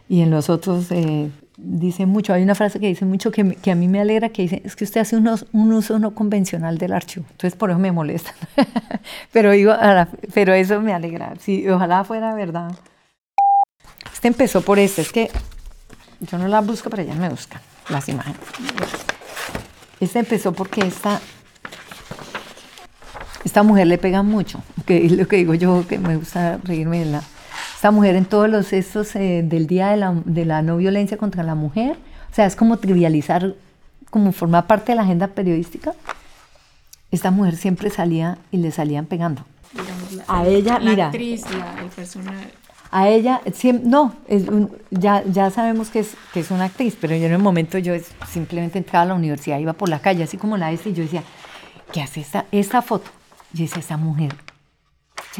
Y 0.09 0.23
en 0.23 0.31
los 0.31 0.51
otros 0.51 0.91
eh, 0.91 1.31
dice 1.59 2.07
mucho, 2.07 2.33
hay 2.33 2.43
una 2.43 2.55
frase 2.55 2.79
que 2.79 2.87
dice 2.87 3.05
mucho 3.05 3.33
que, 3.33 3.43
a 3.43 3.75
mí 3.75 3.89
me 3.89 4.01
alegra, 4.01 4.29
que 4.29 4.43
dice, 4.43 4.63
es 4.65 4.77
que 4.77 4.85
usted 4.85 5.01
hace 5.01 5.17
unos, 5.17 5.45
un 5.53 5.73
uso 5.73 5.99
no 5.99 6.15
convencional 6.15 6.79
del 6.79 6.93
archivo, 6.93 7.27
entonces 7.33 7.59
por 7.59 7.71
eso 7.71 7.79
me 7.79 7.91
molesta. 7.91 8.33
pero, 9.33 9.51
digo, 9.51 9.75
pero 10.33 10.55
eso 10.55 10.81
me 10.81 10.95
alegra, 10.95 11.35
sí, 11.41 11.69
ojalá 11.69 12.05
fuera 12.05 12.35
verdad. 12.35 12.71
Este 14.13 14.29
empezó 14.29 14.63
por 14.63 14.79
este, 14.79 15.03
es 15.03 15.13
que 15.13 15.31
yo 16.21 16.39
no 16.39 16.49
la 16.49 16.61
busco, 16.61 16.91
pero 16.91 17.03
ella 17.03 17.15
me 17.15 17.29
busca 17.29 17.61
las 17.89 18.09
imágenes. 18.09 18.41
Este 20.01 20.21
empezó 20.21 20.53
porque 20.53 20.81
esta, 20.83 21.21
esta 23.45 23.65
mujer 23.65 23.89
le 23.89 23.99
pega 23.99 24.23
mucho, 24.23 24.63
que 24.87 25.11
lo 25.11 25.27
que 25.27 25.37
digo 25.37 25.55
yo, 25.55 25.85
que 25.89 25.99
me 25.99 26.17
gusta 26.17 26.59
reírme 26.63 27.01
de 27.01 27.07
la 27.07 27.23
esta 27.79 27.93
mujer 27.93 28.17
en 28.17 28.25
todos 28.25 28.51
los 28.51 28.73
estos 28.73 29.15
eh, 29.15 29.43
del 29.45 29.69
Día 29.69 29.91
de 29.91 29.99
la, 29.99 30.13
de 30.25 30.45
la, 30.45 30.63
No 30.63 30.79
Violencia 30.79 31.17
contra 31.17 31.45
la 31.45 31.55
Mujer. 31.55 31.97
O 32.29 32.35
sea, 32.35 32.45
es 32.45 32.57
como 32.57 32.79
trivializar, 32.79 33.55
como 34.11 34.33
formar 34.33 34.67
parte 34.67 34.91
de 34.91 34.97
la 34.97 35.03
agenda 35.03 35.29
periodística. 35.29 35.95
Esta 37.13 37.31
mujer 37.31 37.55
siempre 37.55 37.89
salía 37.91 38.39
y 38.51 38.57
le 38.57 38.73
salían 38.73 39.07
pegando. 39.07 39.45
a 40.27 40.45
ella, 40.45 40.81
la 40.81 40.91
mira. 40.91 41.07
actriz, 41.07 41.45
la, 41.53 41.81
el 41.81 41.89
personaje. 41.91 42.49
A 42.91 43.11
ella, 43.11 43.43
no, 43.85 44.13
ya, 44.91 45.23
ya 45.27 45.49
sabemos 45.53 45.91
que 45.91 46.01
es, 46.01 46.17
que 46.35 46.41
es 46.41 46.51
una 46.51 46.65
actriz, 46.65 46.97
pero 47.01 47.15
yo 47.15 47.27
en 47.27 47.33
el 47.33 47.39
momento 47.39 47.79
yo 47.79 47.93
simplemente 48.29 48.79
entraba 48.79 49.05
a 49.05 49.07
la 49.07 49.15
universidad, 49.15 49.61
iba 49.61 49.73
por 49.73 49.89
la 49.89 50.01
calle, 50.01 50.25
así 50.25 50.37
como 50.37 50.57
la 50.57 50.73
esta, 50.73 50.89
y 50.89 50.95
yo 50.95 51.05
decía, 51.05 51.23
¿qué 51.93 52.03
hace 52.03 52.23
esta, 52.23 52.45
esta 52.51 52.83
foto? 52.83 53.09
Y 53.55 53.59
decía, 53.59 53.79
esa 53.79 53.97
mujer 53.97 54.35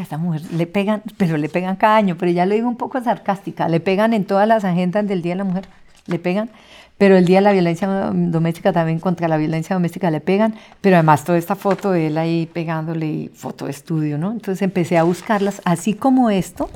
a 0.03 0.05
esta 0.05 0.19
mujer 0.19 0.43
le 0.53 0.67
pegan, 0.67 1.03
pero 1.17 1.37
le 1.37 1.49
pegan 1.49 1.77
cada 1.77 1.97
año, 1.97 2.17
pero 2.19 2.31
ya 2.33 2.47
lo 2.47 2.55
digo 2.55 2.69
un 2.69 2.77
poco 2.77 3.03
sarcástica, 3.03 3.69
le 3.69 3.81
pegan 3.81 4.13
en 4.13 4.25
todas 4.25 4.47
las 4.47 4.65
agendas 4.65 5.07
del 5.07 5.23
Día 5.23 5.33
de 5.33 5.39
la 5.39 5.45
Mujer, 5.45 5.67
le 6.07 6.19
pegan, 6.19 6.51
pero 6.99 7.17
el 7.17 7.25
Día 7.25 7.39
de 7.39 7.43
la 7.43 7.53
Violencia 7.53 8.11
Doméstica 8.13 8.73
también 8.73 8.99
contra 8.99 9.29
la 9.29 9.37
violencia 9.37 9.75
doméstica 9.75 10.11
le 10.11 10.21
pegan, 10.21 10.55
pero 10.81 10.97
además 10.97 11.25
toda 11.25 11.39
esta 11.39 11.55
foto 11.55 11.93
de 11.93 12.09
él 12.09 12.19
ahí 12.19 12.49
pegándole 12.53 13.31
foto 13.35 13.67
de 13.67 13.71
estudio, 13.71 14.19
¿no? 14.19 14.33
Entonces 14.33 14.63
empecé 14.63 14.99
a 14.99 15.05
buscarlas, 15.05 15.63
así 15.65 15.95
como 15.95 16.29
esto, 16.29 16.69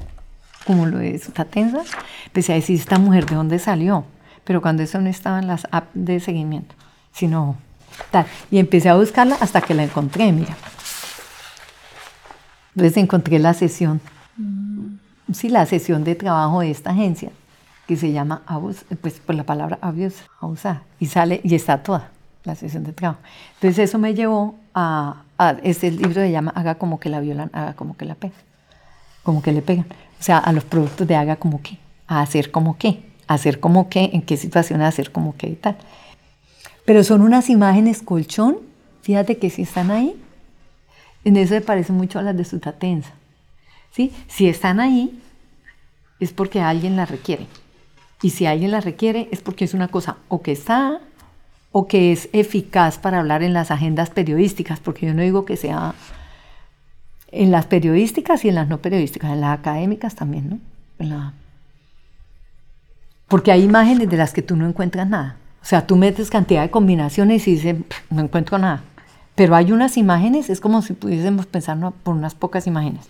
como 0.64 0.86
lo 0.86 0.98
de 0.98 1.20
tensa, 1.50 1.82
empecé 2.26 2.52
a 2.52 2.56
decir, 2.56 2.78
esta 2.78 2.98
mujer, 2.98 3.26
¿de 3.26 3.34
dónde 3.34 3.58
salió? 3.58 4.04
Pero 4.44 4.62
cuando 4.62 4.82
eso 4.82 5.00
no 5.00 5.08
estaba 5.08 5.40
en 5.40 5.48
las 5.48 5.66
apps 5.70 5.90
de 5.94 6.20
seguimiento, 6.20 6.74
sino 7.12 7.56
tal. 8.10 8.26
Y 8.50 8.58
empecé 8.58 8.88
a 8.88 8.94
buscarla 8.94 9.36
hasta 9.40 9.60
que 9.60 9.74
la 9.74 9.84
encontré, 9.84 10.30
mira. 10.32 10.56
Entonces 12.74 12.96
encontré 12.96 13.38
la 13.38 13.54
sesión, 13.54 14.00
mm. 14.36 15.32
sí, 15.32 15.48
la 15.48 15.66
sesión 15.66 16.04
de 16.04 16.14
trabajo 16.14 16.60
de 16.60 16.70
esta 16.70 16.90
agencia, 16.90 17.30
que 17.86 17.96
se 17.96 18.12
llama 18.12 18.42
Abus, 18.46 18.84
pues 19.00 19.20
por 19.20 19.34
la 19.34 19.44
palabra 19.44 19.78
abuse, 19.80 20.22
abusar, 20.40 20.82
y 20.98 21.06
sale, 21.06 21.40
y 21.44 21.54
está 21.54 21.82
toda 21.82 22.10
la 22.44 22.54
sesión 22.54 22.84
de 22.84 22.92
trabajo. 22.92 23.20
Entonces 23.54 23.90
eso 23.90 23.98
me 23.98 24.14
llevó 24.14 24.58
a, 24.74 25.22
a 25.38 25.56
este 25.62 25.90
libro 25.90 26.14
se 26.14 26.30
llama 26.30 26.52
Haga 26.54 26.76
como 26.76 26.98
que 26.98 27.08
la 27.08 27.20
violan, 27.20 27.50
haga 27.52 27.74
como 27.74 27.96
que 27.96 28.04
la 28.04 28.14
pegan, 28.14 28.36
como 29.22 29.42
que 29.42 29.52
le 29.52 29.62
pegan. 29.62 29.86
O 30.18 30.22
sea, 30.22 30.38
a 30.38 30.52
los 30.52 30.64
productos 30.64 31.06
de 31.06 31.16
haga 31.16 31.36
como 31.36 31.60
que, 31.62 31.78
a 32.06 32.20
hacer 32.20 32.50
como 32.50 32.78
que, 32.78 33.02
hacer 33.26 33.60
como 33.60 33.88
que, 33.88 34.10
en 34.12 34.22
qué 34.22 34.36
situación 34.36 34.80
hacer 34.80 35.12
como 35.12 35.36
que 35.36 35.48
y 35.48 35.56
tal. 35.56 35.76
Pero 36.84 37.04
son 37.04 37.22
unas 37.22 37.50
imágenes 37.50 38.02
colchón, 38.02 38.58
fíjate 39.02 39.38
que 39.38 39.50
si 39.50 39.62
están 39.62 39.90
ahí, 39.90 40.16
en 41.24 41.36
eso 41.36 41.54
se 41.54 41.60
parece 41.60 41.92
mucho 41.92 42.18
a 42.18 42.22
las 42.22 42.36
de 42.36 42.44
Sutatensa. 42.44 43.12
¿sí? 43.92 44.12
Si 44.28 44.48
están 44.48 44.80
ahí, 44.80 45.20
es 46.20 46.32
porque 46.32 46.60
alguien 46.60 46.96
las 46.96 47.10
requiere. 47.10 47.46
Y 48.22 48.30
si 48.30 48.46
alguien 48.46 48.70
las 48.70 48.84
requiere, 48.84 49.28
es 49.32 49.40
porque 49.40 49.64
es 49.64 49.74
una 49.74 49.88
cosa 49.88 50.16
o 50.28 50.42
que 50.42 50.52
está 50.52 51.00
o 51.72 51.88
que 51.88 52.12
es 52.12 52.28
eficaz 52.32 52.98
para 52.98 53.18
hablar 53.18 53.42
en 53.42 53.54
las 53.54 53.70
agendas 53.70 54.10
periodísticas, 54.10 54.78
porque 54.78 55.06
yo 55.06 55.14
no 55.14 55.22
digo 55.22 55.44
que 55.44 55.56
sea 55.56 55.94
en 57.28 57.50
las 57.50 57.66
periodísticas 57.66 58.44
y 58.44 58.50
en 58.50 58.56
las 58.56 58.68
no 58.68 58.78
periodísticas, 58.78 59.32
en 59.32 59.40
las 59.40 59.58
académicas 59.58 60.14
también, 60.14 60.60
¿no? 60.98 61.32
Porque 63.26 63.50
hay 63.50 63.62
imágenes 63.62 64.08
de 64.10 64.16
las 64.18 64.34
que 64.34 64.42
tú 64.42 64.54
no 64.54 64.68
encuentras 64.68 65.08
nada. 65.08 65.36
O 65.62 65.64
sea, 65.64 65.86
tú 65.86 65.96
metes 65.96 66.28
cantidad 66.28 66.62
de 66.62 66.70
combinaciones 66.70 67.48
y 67.48 67.52
dices, 67.52 67.76
no 68.10 68.20
encuentro 68.20 68.58
nada. 68.58 68.84
Pero 69.34 69.54
hay 69.54 69.72
unas 69.72 69.96
imágenes, 69.96 70.50
es 70.50 70.60
como 70.60 70.82
si 70.82 70.92
pudiésemos 70.92 71.46
pensar 71.46 71.78
por 72.02 72.14
unas 72.14 72.34
pocas 72.34 72.66
imágenes. 72.66 73.08